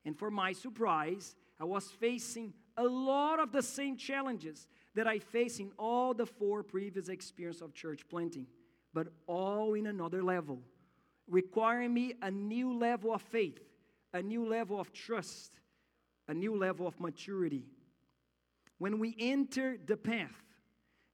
And 0.03 0.17
for 0.17 0.31
my 0.31 0.51
surprise, 0.51 1.35
I 1.59 1.63
was 1.65 1.89
facing 1.89 2.53
a 2.77 2.83
lot 2.83 3.39
of 3.39 3.51
the 3.51 3.63
same 3.63 3.97
challenges 3.97 4.67
that 4.95 5.07
I 5.07 5.19
faced 5.19 5.59
in 5.59 5.71
all 5.77 6.13
the 6.13 6.25
four 6.25 6.63
previous 6.63 7.09
experience 7.09 7.61
of 7.61 7.73
church 7.73 8.07
planting, 8.09 8.47
but 8.93 9.07
all 9.27 9.73
in 9.73 9.87
another 9.87 10.23
level, 10.23 10.61
requiring 11.27 11.93
me 11.93 12.13
a 12.21 12.31
new 12.31 12.77
level 12.77 13.13
of 13.13 13.21
faith, 13.21 13.59
a 14.13 14.21
new 14.21 14.47
level 14.47 14.79
of 14.79 14.93
trust, 14.93 15.53
a 16.27 16.33
new 16.33 16.55
level 16.55 16.87
of 16.87 16.99
maturity. 16.99 17.65
When 18.77 18.99
we 18.99 19.15
enter 19.19 19.77
the 19.83 19.97
path, 19.97 20.43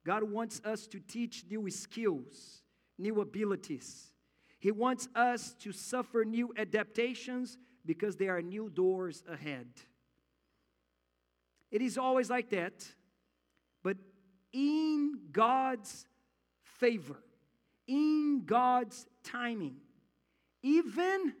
God 0.04 0.24
wants 0.24 0.60
us 0.64 0.86
to 0.88 0.98
teach 0.98 1.44
new 1.48 1.70
skills, 1.70 2.62
new 2.98 3.20
abilities. 3.20 4.12
He 4.58 4.70
wants 4.70 5.08
us 5.14 5.54
to 5.60 5.72
suffer 5.72 6.24
new 6.24 6.52
adaptations 6.56 7.58
because 7.84 8.16
there 8.16 8.36
are 8.36 8.42
new 8.42 8.68
doors 8.68 9.22
ahead. 9.28 9.68
It 11.70 11.82
is 11.82 11.96
always 11.96 12.28
like 12.28 12.50
that, 12.50 12.86
but 13.82 13.96
in 14.52 15.18
God's 15.32 16.06
favor, 16.62 17.16
in 17.86 18.42
God's 18.44 19.06
timing, 19.24 19.76
even 20.62 21.34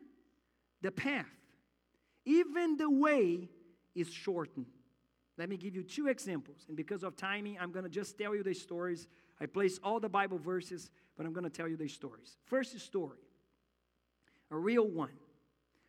the 0.80 0.90
path, 0.90 1.26
even 2.24 2.76
the 2.76 2.90
way 2.90 3.48
is 3.94 4.12
shortened. 4.12 4.66
Let 5.38 5.48
me 5.48 5.56
give 5.56 5.74
you 5.74 5.82
two 5.82 6.08
examples. 6.08 6.64
And 6.68 6.76
because 6.76 7.02
of 7.02 7.16
timing, 7.16 7.56
I'm 7.60 7.72
going 7.72 7.84
to 7.84 7.90
just 7.90 8.18
tell 8.18 8.34
you 8.34 8.42
the 8.42 8.54
stories. 8.54 9.08
I 9.40 9.46
place 9.46 9.78
all 9.82 9.98
the 9.98 10.08
Bible 10.08 10.38
verses, 10.38 10.90
but 11.16 11.26
I'm 11.26 11.32
going 11.32 11.44
to 11.44 11.50
tell 11.50 11.68
you 11.68 11.76
the 11.76 11.88
stories. 11.88 12.36
First 12.44 12.78
story, 12.80 13.18
a 14.50 14.56
real 14.56 14.86
one. 14.86 15.12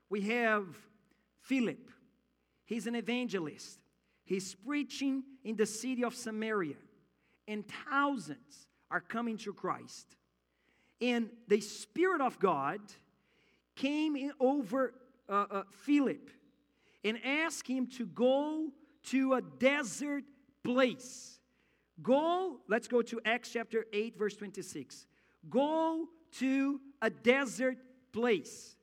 We 0.09 0.21
have 0.21 0.65
Philip. 1.41 1.89
He's 2.65 2.87
an 2.87 2.95
evangelist. 2.95 3.79
He's 4.25 4.55
preaching 4.55 5.23
in 5.43 5.55
the 5.55 5.65
city 5.65 6.03
of 6.03 6.15
Samaria, 6.15 6.75
and 7.47 7.65
thousands 7.89 8.67
are 8.89 9.01
coming 9.01 9.37
to 9.39 9.53
Christ. 9.53 10.15
And 11.01 11.29
the 11.47 11.59
Spirit 11.59 12.21
of 12.21 12.39
God 12.39 12.79
came 13.75 14.31
over 14.39 14.93
uh, 15.29 15.45
uh, 15.49 15.63
Philip 15.71 16.29
and 17.03 17.17
asked 17.23 17.67
him 17.67 17.87
to 17.87 18.05
go 18.05 18.69
to 19.03 19.33
a 19.33 19.41
desert 19.41 20.23
place. 20.63 21.39
Go, 22.01 22.59
let's 22.67 22.87
go 22.87 23.01
to 23.01 23.19
Acts 23.25 23.51
chapter 23.51 23.85
8, 23.93 24.17
verse 24.17 24.35
26. 24.35 25.05
Go 25.49 26.07
to 26.39 26.79
a 27.01 27.09
desert 27.09 27.77
place. 28.11 28.75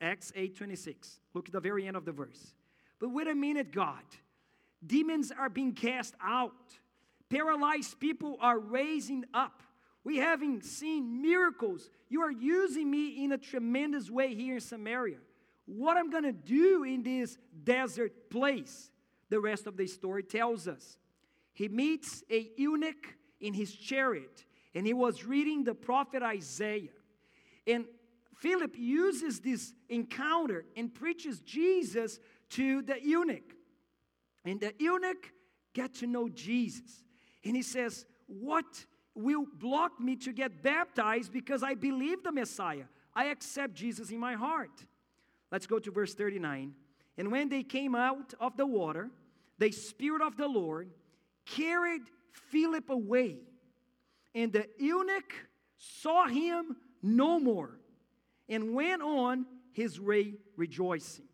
Acts 0.00 0.32
8 0.34 0.56
26. 0.56 1.20
Look 1.34 1.48
at 1.48 1.52
the 1.52 1.60
very 1.60 1.86
end 1.86 1.96
of 1.96 2.04
the 2.04 2.12
verse. 2.12 2.54
But 2.98 3.10
wait 3.10 3.28
a 3.28 3.34
minute, 3.34 3.72
God. 3.72 4.02
Demons 4.84 5.30
are 5.30 5.50
being 5.50 5.72
cast 5.72 6.14
out, 6.22 6.54
paralyzed 7.28 8.00
people 8.00 8.38
are 8.40 8.58
raising 8.58 9.24
up. 9.34 9.62
We 10.04 10.16
haven't 10.16 10.64
seen 10.64 11.20
miracles. 11.20 11.90
You 12.08 12.22
are 12.22 12.30
using 12.30 12.90
me 12.90 13.24
in 13.24 13.32
a 13.32 13.38
tremendous 13.38 14.10
way 14.10 14.34
here 14.34 14.54
in 14.54 14.60
Samaria. 14.60 15.18
What 15.66 15.96
I'm 15.96 16.10
going 16.10 16.24
to 16.24 16.32
do 16.32 16.84
in 16.84 17.02
this 17.02 17.38
desert 17.64 18.30
place? 18.30 18.90
The 19.28 19.40
rest 19.40 19.66
of 19.66 19.76
the 19.76 19.86
story 19.86 20.22
tells 20.22 20.66
us. 20.66 20.96
He 21.52 21.68
meets 21.68 22.24
a 22.30 22.50
eunuch 22.56 23.14
in 23.40 23.54
his 23.54 23.74
chariot, 23.74 24.44
and 24.74 24.86
he 24.86 24.94
was 24.94 25.24
reading 25.24 25.64
the 25.64 25.74
prophet 25.74 26.22
Isaiah. 26.22 26.88
And 27.66 27.84
Philip 28.34 28.74
uses 28.76 29.40
this 29.40 29.74
encounter 29.88 30.64
and 30.76 30.92
preaches 30.92 31.40
Jesus 31.40 32.18
to 32.50 32.82
the 32.82 32.96
eunuch. 33.02 33.54
And 34.44 34.60
the 34.60 34.72
eunuch 34.78 35.32
get 35.74 35.94
to 35.96 36.06
know 36.06 36.28
Jesus. 36.28 37.04
And 37.44 37.54
he 37.54 37.62
says, 37.62 38.06
What 38.26 38.86
will 39.14 39.44
block 39.58 40.00
me 40.00 40.16
to 40.16 40.32
get 40.32 40.62
baptized 40.62 41.32
because 41.32 41.62
I 41.62 41.74
believe 41.74 42.22
the 42.22 42.32
Messiah? 42.32 42.84
I 43.14 43.26
accept 43.26 43.74
Jesus 43.74 44.10
in 44.10 44.18
my 44.18 44.34
heart. 44.34 44.84
Let's 45.50 45.66
go 45.66 45.78
to 45.78 45.90
verse 45.90 46.14
39. 46.14 46.74
And 47.18 47.32
when 47.32 47.48
they 47.48 47.62
came 47.62 47.94
out 47.94 48.34
of 48.40 48.56
the 48.56 48.66
water, 48.66 49.10
the 49.58 49.72
Spirit 49.72 50.22
of 50.22 50.36
the 50.36 50.48
Lord 50.48 50.90
carried 51.44 52.02
Philip 52.32 52.88
away. 52.88 53.38
And 54.34 54.52
the 54.52 54.66
eunuch 54.78 55.34
saw 55.76 56.26
him 56.26 56.76
no 57.02 57.40
more 57.40 57.78
and 58.48 58.74
went 58.74 59.02
on 59.02 59.46
his 59.72 60.00
way 60.00 60.34
rejoicing. 60.56 61.26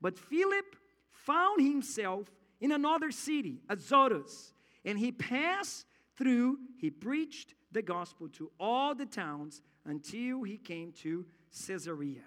But 0.00 0.18
Philip 0.18 0.76
found 1.10 1.60
himself 1.60 2.30
in 2.60 2.72
another 2.72 3.10
city, 3.10 3.60
Azotus, 3.68 4.52
and 4.84 4.98
he 4.98 5.12
passed 5.12 5.86
through, 6.20 6.58
he 6.78 6.90
preached 6.90 7.54
the 7.72 7.82
gospel 7.82 8.28
to 8.28 8.50
all 8.60 8.94
the 8.94 9.06
towns 9.06 9.62
until 9.86 10.42
he 10.42 10.58
came 10.58 10.92
to 10.92 11.24
Caesarea. 11.66 12.22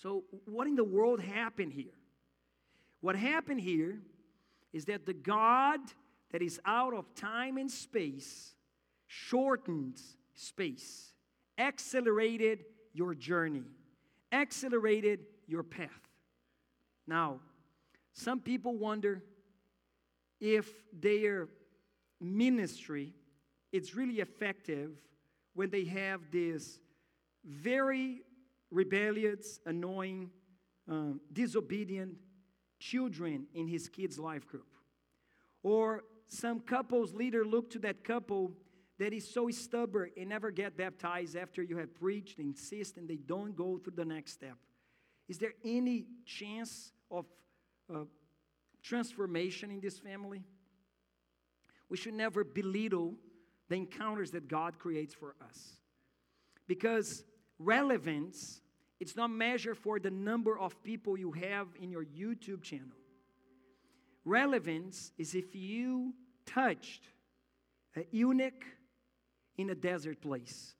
So, 0.00 0.24
what 0.46 0.66
in 0.66 0.76
the 0.76 0.84
world 0.84 1.20
happened 1.20 1.72
here? 1.72 1.98
What 3.00 3.16
happened 3.16 3.60
here 3.60 4.00
is 4.72 4.84
that 4.86 5.04
the 5.04 5.12
God 5.12 5.80
that 6.30 6.42
is 6.42 6.60
out 6.64 6.94
of 6.94 7.12
time 7.14 7.56
and 7.56 7.70
space 7.70 8.54
shortened 9.06 10.00
space 10.34 11.12
accelerated 11.58 12.64
your 12.94 13.14
journey, 13.14 13.64
accelerated 14.30 15.20
your 15.46 15.62
path. 15.62 15.90
Now, 17.06 17.40
some 18.12 18.40
people 18.40 18.76
wonder 18.76 19.22
if 20.40 20.68
their 20.92 21.48
ministry 22.22 23.14
is 23.72 23.94
really 23.94 24.20
effective 24.20 24.90
when 25.54 25.70
they 25.70 25.84
have 25.84 26.30
this 26.30 26.78
very 27.44 28.22
rebellious, 28.70 29.60
annoying, 29.66 30.30
um, 30.88 31.20
disobedient 31.32 32.14
children 32.78 33.46
in 33.54 33.68
his 33.68 33.88
kids' 33.88 34.18
life 34.18 34.46
group. 34.46 34.66
Or 35.62 36.04
some 36.28 36.60
couples 36.60 37.12
leader 37.14 37.44
look 37.44 37.70
to 37.70 37.78
that 37.80 38.04
couple 38.04 38.52
that 38.98 39.12
is 39.12 39.32
so 39.32 39.48
stubborn 39.50 40.10
and 40.16 40.28
never 40.28 40.50
get 40.50 40.76
baptized 40.76 41.36
after 41.36 41.62
you 41.62 41.76
have 41.78 41.94
preached, 41.94 42.38
insist, 42.38 42.96
and 42.96 43.08
they 43.08 43.16
don't 43.16 43.54
go 43.54 43.78
through 43.78 43.94
the 43.96 44.04
next 44.04 44.32
step? 44.32 44.56
Is 45.28 45.38
there 45.38 45.54
any 45.64 46.06
chance 46.24 46.92
of 47.10 47.26
uh, 47.92 48.04
transformation 48.82 49.70
in 49.70 49.80
this 49.80 49.98
family? 49.98 50.42
We 51.92 51.98
should 51.98 52.14
never 52.14 52.42
belittle 52.42 53.16
the 53.68 53.74
encounters 53.74 54.30
that 54.30 54.48
God 54.48 54.78
creates 54.78 55.12
for 55.12 55.34
us. 55.44 55.76
Because 56.66 57.22
relevance, 57.58 58.62
it's 58.98 59.14
not 59.14 59.28
measured 59.28 59.76
for 59.76 60.00
the 60.00 60.10
number 60.10 60.58
of 60.58 60.82
people 60.82 61.18
you 61.18 61.32
have 61.32 61.68
in 61.78 61.90
your 61.90 62.06
YouTube 62.06 62.62
channel. 62.62 62.96
Relevance 64.24 65.12
is 65.18 65.34
if 65.34 65.54
you 65.54 66.14
touched 66.46 67.02
a 67.94 68.06
eunuch 68.10 68.64
in 69.58 69.68
a 69.68 69.74
desert 69.74 70.22
place. 70.22 70.72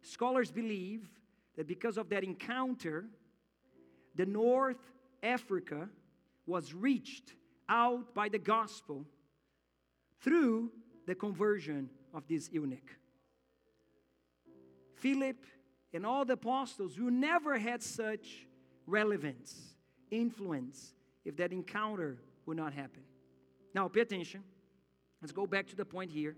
Scholars 0.00 0.50
believe 0.50 1.10
that 1.58 1.68
because 1.68 1.98
of 1.98 2.08
that 2.08 2.24
encounter, 2.24 3.04
the 4.14 4.24
North 4.24 4.80
Africa 5.22 5.90
was 6.46 6.72
reached 6.72 7.34
out 7.68 8.14
by 8.14 8.30
the 8.30 8.38
gospel 8.38 9.04
through 10.20 10.70
the 11.06 11.14
conversion 11.14 11.90
of 12.12 12.26
this 12.28 12.50
eunuch. 12.52 12.96
Philip 14.96 15.44
and 15.92 16.04
all 16.04 16.24
the 16.24 16.34
apostles 16.34 16.94
who 16.96 17.10
never 17.10 17.58
had 17.58 17.82
such 17.82 18.46
relevance, 18.86 19.74
influence, 20.10 20.94
if 21.24 21.36
that 21.36 21.52
encounter 21.52 22.18
would 22.46 22.56
not 22.56 22.72
happen. 22.72 23.02
Now, 23.74 23.88
pay 23.88 24.00
attention. 24.00 24.42
Let's 25.20 25.32
go 25.32 25.46
back 25.46 25.66
to 25.68 25.76
the 25.76 25.84
point 25.84 26.10
here 26.10 26.36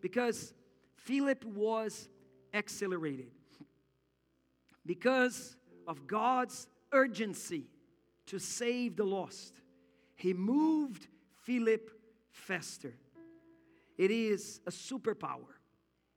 because 0.00 0.52
Philip 0.96 1.44
was 1.44 2.08
accelerated. 2.52 3.30
Because 4.84 5.56
of 5.86 6.06
God's 6.06 6.66
urgency 6.92 7.64
to 8.26 8.38
save 8.38 8.96
the 8.96 9.04
lost, 9.04 9.54
he 10.16 10.32
moved 10.32 11.06
Philip 11.42 11.90
faster. 12.32 12.94
It 13.98 14.10
is 14.10 14.60
a 14.66 14.70
superpower, 14.70 15.58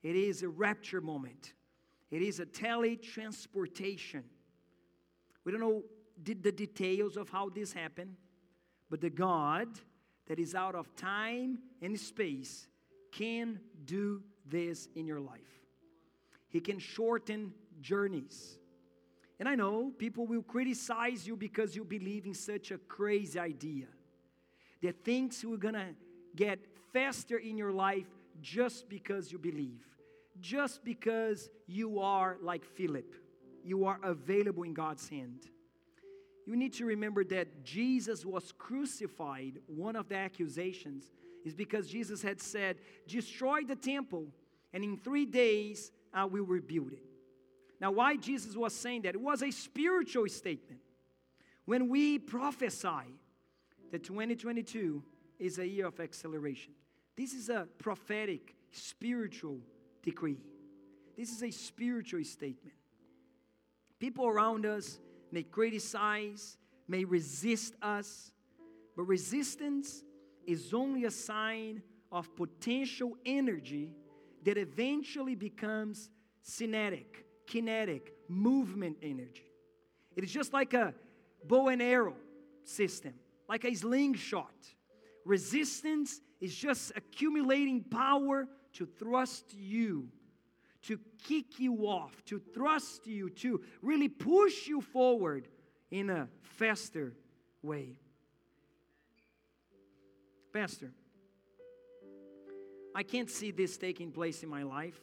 it 0.02 0.16
is 0.16 0.44
a 0.44 0.50
rapture 0.50 1.02
moment, 1.02 1.54
it 2.12 2.22
is 2.22 2.40
a 2.40 2.46
teletransportation. 2.46 4.24
We 5.44 5.52
don't 5.52 5.62
know 5.62 5.84
the 6.24 6.52
details 6.52 7.18
of 7.18 7.30
how 7.30 7.50
this 7.50 7.74
happened, 7.74 8.16
but 8.90 9.02
the 9.02 9.10
God 9.10 9.68
that 10.28 10.40
is 10.40 10.56
out 10.56 10.76
of 10.76 10.96
time 10.96 11.60
and 11.82 12.00
space 12.00 12.68
can 13.12 13.60
do 13.84 14.24
this 14.46 14.88
in 14.96 15.06
your 15.06 15.20
life. 15.20 15.42
He 16.48 16.62
can 16.62 16.80
shorten 16.80 17.54
journeys. 17.82 18.58
And 19.40 19.50
I 19.50 19.56
know 19.56 19.92
people 19.98 20.26
will 20.26 20.44
criticize 20.44 21.28
you 21.28 21.36
because 21.36 21.76
you 21.76 21.84
believe 21.84 22.26
in 22.26 22.34
such 22.34 22.72
a 22.72 22.78
crazy 22.78 23.40
idea 23.40 23.88
that 24.84 25.04
things 25.04 25.44
are 25.44 25.58
gonna 25.58 25.90
get 26.36 26.60
faster 26.92 27.38
in 27.38 27.58
your 27.58 27.72
life 27.72 28.08
just 28.42 28.88
because 28.90 29.32
you 29.32 29.40
believe, 29.40 29.82
just 30.40 30.84
because 30.84 31.50
you 31.66 32.00
are 32.00 32.38
like 32.42 32.64
Philip, 32.64 33.16
you 33.64 33.86
are 33.86 34.00
available 34.04 34.64
in 34.64 34.74
God's 34.74 35.10
hand. 35.10 35.50
You 36.46 36.56
need 36.56 36.74
to 36.74 36.86
remember 36.86 37.24
that 37.26 37.64
Jesus 37.64 38.26
was 38.26 38.52
crucified, 38.52 39.60
one 39.68 39.96
of 39.96 40.10
the 40.10 40.18
accusations 40.18 41.12
is 41.46 41.54
because 41.54 41.88
Jesus 41.88 42.22
had 42.22 42.42
said, 42.42 42.78
Destroy 43.08 43.64
the 43.64 43.76
temple, 43.76 44.28
and 44.74 44.84
in 44.84 44.98
three 44.98 45.26
days 45.26 45.92
I 46.14 46.26
will 46.26 46.46
rebuild 46.46 46.94
it. 46.94 47.04
Now, 47.80 47.92
why 47.92 48.16
Jesus 48.16 48.56
was 48.56 48.74
saying 48.74 49.04
that? 49.04 49.16
It 49.16 49.22
was 49.22 49.44
a 49.44 49.52
spiritual 49.52 50.28
statement. 50.30 50.82
When 51.66 51.90
we 51.90 52.20
prophesy 52.20 53.18
that 53.94 54.04
2022 54.04 55.04
is 55.38 55.60
a 55.60 55.68
year 55.68 55.86
of 55.86 56.00
acceleration, 56.00 56.74
this 57.16 57.32
is 57.32 57.50
a 57.50 57.68
prophetic, 57.78 58.56
spiritual 58.72 59.60
decree. 60.02 60.40
This 61.16 61.32
is 61.32 61.44
a 61.44 61.52
spiritual 61.52 62.24
statement. 62.24 62.76
People 64.00 64.26
around 64.26 64.66
us 64.66 65.00
may 65.32 65.44
criticize, 65.44 66.58
may 66.88 67.04
resist 67.04 67.76
us, 67.84 68.32
but 68.96 69.04
resistance 69.04 70.04
is 70.48 70.74
only 70.74 71.06
a 71.06 71.12
sign 71.12 71.84
of 72.12 72.36
potential 72.36 73.16
energy 73.28 73.92
that 74.44 74.58
eventually 74.58 75.36
becomes 75.36 76.10
kinetic, 76.58 77.28
kinetic, 77.46 78.12
movement 78.28 78.98
energy. 79.04 79.52
It 80.16 80.24
is 80.24 80.32
just 80.32 80.52
like 80.52 80.74
a 80.74 80.96
bow 81.46 81.68
and 81.68 81.80
arrow 81.80 82.16
system, 82.64 83.14
like 83.48 83.66
a 83.66 83.74
slingshot. 83.74 84.54
Resistance 85.26 86.22
is 86.42 86.56
just 86.56 86.92
accumulating 86.96 87.84
power 87.84 88.48
to 88.74 88.86
thrust 88.86 89.54
you, 89.54 90.10
to 90.84 91.00
kick 91.24 91.60
you 91.60 91.88
off, 91.88 92.24
to 92.26 92.40
thrust 92.40 93.08
you, 93.08 93.30
to 93.30 93.62
really 93.82 94.10
push 94.10 94.68
you 94.68 94.82
forward 94.82 95.48
in 95.92 96.10
a 96.10 96.28
faster 96.42 97.14
way. 97.62 97.98
Pastor, 100.52 100.92
I 102.96 103.04
can't 103.04 103.30
see 103.30 103.52
this 103.52 103.78
taking 103.78 104.12
place 104.12 104.44
in 104.44 104.50
my 104.50 104.64
life. 104.64 105.00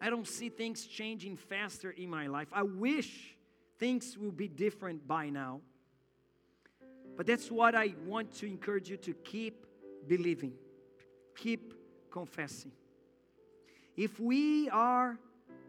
I 0.00 0.10
don't 0.10 0.26
see 0.26 0.50
things 0.50 0.86
changing 0.86 1.36
faster 1.36 1.90
in 1.90 2.10
my 2.10 2.26
life. 2.26 2.48
I 2.52 2.62
wish 2.62 3.36
things 3.78 4.18
will 4.18 4.32
be 4.32 4.48
different 4.48 5.06
by 5.06 5.30
now. 5.30 5.60
But 7.16 7.26
that's 7.26 7.50
what 7.50 7.74
I 7.74 7.94
want 8.06 8.34
to 8.36 8.46
encourage 8.46 8.90
you 8.90 8.96
to 8.98 9.14
keep 9.14 9.66
believing, 10.06 10.52
keep 11.36 11.72
confessing. 12.10 12.72
If 13.96 14.20
we 14.20 14.68
are 14.68 15.18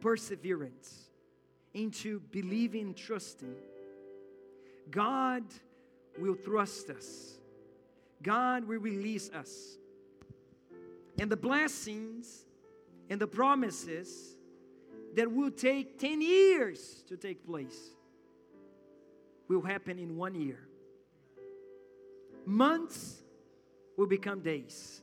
perseverance 0.01 1.09
into 1.73 2.19
believing, 2.31 2.93
trusting, 2.93 3.55
God 4.91 5.43
will 6.17 6.35
thrust 6.35 6.89
us. 6.89 7.37
God 8.21 8.65
will 8.67 8.79
release 8.79 9.29
us. 9.29 9.77
And 11.19 11.31
the 11.31 11.37
blessings 11.37 12.45
and 13.09 13.19
the 13.19 13.27
promises 13.27 14.35
that 15.15 15.31
will 15.31 15.51
take 15.51 15.97
10 15.97 16.21
years 16.21 17.03
to 17.07 17.15
take 17.15 17.45
place 17.45 17.91
will 19.47 19.61
happen 19.61 19.97
in 19.97 20.17
one 20.17 20.35
year. 20.35 20.66
Months 22.47 23.17
will 23.97 24.07
become 24.07 24.39
days. 24.39 25.01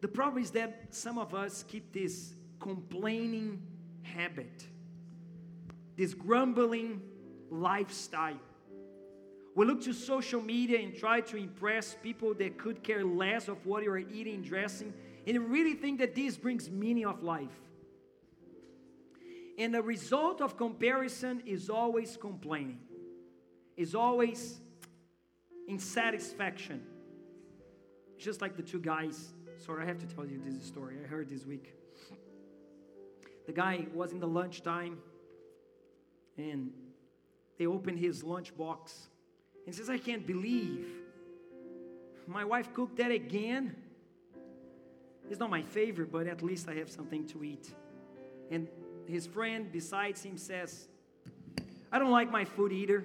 The 0.00 0.08
problem 0.08 0.42
is 0.42 0.50
that 0.52 0.86
some 0.88 1.18
of 1.18 1.34
us 1.34 1.62
keep 1.68 1.92
this 1.92 2.32
complaining 2.58 3.62
habit, 4.00 4.66
this 5.94 6.14
grumbling 6.14 7.02
lifestyle. 7.50 8.38
We 9.54 9.66
look 9.66 9.82
to 9.82 9.92
social 9.92 10.40
media 10.40 10.80
and 10.80 10.96
try 10.96 11.20
to 11.20 11.36
impress 11.36 11.94
people 12.02 12.32
that 12.32 12.56
could 12.56 12.82
care 12.82 13.04
less 13.04 13.48
of 13.48 13.66
what 13.66 13.82
you're 13.82 13.98
eating, 13.98 14.40
dressing, 14.40 14.94
and 15.26 15.50
really 15.50 15.74
think 15.74 15.98
that 15.98 16.14
this 16.14 16.38
brings 16.38 16.70
meaning 16.70 17.04
of 17.04 17.22
life. 17.22 17.60
And 19.58 19.74
the 19.74 19.82
result 19.82 20.40
of 20.40 20.56
comparison 20.56 21.42
is 21.44 21.68
always 21.68 22.16
complaining, 22.16 22.80
is 23.76 23.94
always 23.94 24.60
insatisfaction. 25.68 26.82
Just 28.18 28.40
like 28.40 28.56
the 28.56 28.62
two 28.62 28.80
guys. 28.80 29.34
Sorry, 29.58 29.82
I 29.82 29.86
have 29.86 29.98
to 29.98 30.06
tell 30.06 30.26
you 30.26 30.40
this 30.44 30.64
story. 30.64 30.96
I 31.02 31.06
heard 31.06 31.28
this 31.28 31.46
week. 31.46 31.74
The 33.46 33.52
guy 33.52 33.86
was 33.92 34.12
in 34.12 34.20
the 34.20 34.26
lunchtime 34.26 34.98
and 36.36 36.70
they 37.58 37.66
opened 37.66 37.98
his 37.98 38.24
lunch 38.24 38.56
box 38.56 39.08
and 39.66 39.74
says, 39.74 39.88
I 39.90 39.98
can't 39.98 40.26
believe 40.26 40.86
my 42.26 42.44
wife 42.44 42.72
cooked 42.72 42.96
that 42.96 43.10
again. 43.10 43.76
It's 45.30 45.40
not 45.40 45.50
my 45.50 45.62
favorite, 45.62 46.10
but 46.10 46.26
at 46.26 46.42
least 46.42 46.68
I 46.68 46.74
have 46.74 46.90
something 46.90 47.26
to 47.28 47.44
eat. 47.44 47.70
And 48.50 48.68
his 49.06 49.26
friend 49.26 49.70
besides 49.70 50.22
him 50.22 50.36
says, 50.36 50.88
I 51.92 51.98
don't 51.98 52.10
like 52.10 52.30
my 52.30 52.44
food 52.44 52.72
either. 52.72 53.04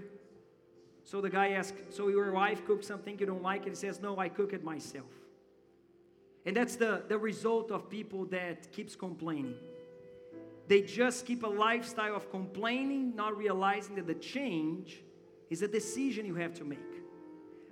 So 1.09 1.21
the 1.21 1.29
guy 1.29 1.53
asks, 1.53 1.81
So 1.89 2.09
your 2.09 2.31
wife 2.31 2.63
cooked 2.67 2.85
something 2.85 3.17
you 3.17 3.25
don't 3.25 3.41
like? 3.41 3.61
And 3.63 3.69
he 3.69 3.75
says, 3.75 3.99
No, 3.99 4.19
I 4.19 4.29
cook 4.29 4.53
it 4.53 4.63
myself. 4.63 5.11
And 6.45 6.55
that's 6.55 6.75
the, 6.75 7.01
the 7.07 7.17
result 7.17 7.71
of 7.71 7.89
people 7.89 8.25
that 8.25 8.71
keeps 8.71 8.95
complaining. 8.95 9.55
They 10.67 10.81
just 10.81 11.25
keep 11.25 11.41
a 11.41 11.47
lifestyle 11.47 12.15
of 12.15 12.29
complaining, 12.29 13.15
not 13.15 13.35
realizing 13.35 13.95
that 13.95 14.05
the 14.05 14.13
change 14.13 15.01
is 15.49 15.63
a 15.63 15.67
decision 15.67 16.27
you 16.27 16.35
have 16.35 16.53
to 16.53 16.63
make. 16.63 16.93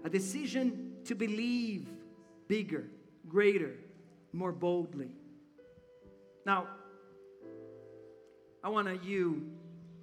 A 0.04 0.10
decision 0.10 0.96
to 1.06 1.14
believe 1.14 1.88
bigger, 2.48 2.86
greater, 3.30 3.76
more 4.34 4.52
boldly. 4.52 5.12
Now, 6.44 6.70
I 8.64 8.70
want 8.70 9.04
you 9.04 9.48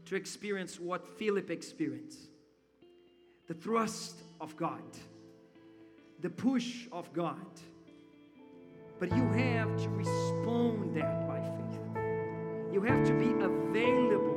to 0.04 0.14
experience 0.14 0.78
what 0.78 1.18
Philip 1.18 1.50
experienced 1.50 2.28
the 3.46 3.54
thrust 3.54 4.22
of 4.40 4.56
God, 4.56 4.82
the 6.20 6.30
push 6.30 6.86
of 6.92 7.12
God. 7.12 7.36
But 8.98 9.14
you 9.14 9.24
have 9.24 9.76
to 9.82 9.88
respond 9.90 10.96
that 10.96 11.26
by 11.26 11.40
faith. 11.40 11.80
You 12.72 12.80
have 12.82 13.04
to 13.06 13.12
be 13.12 13.30
available 13.44 14.34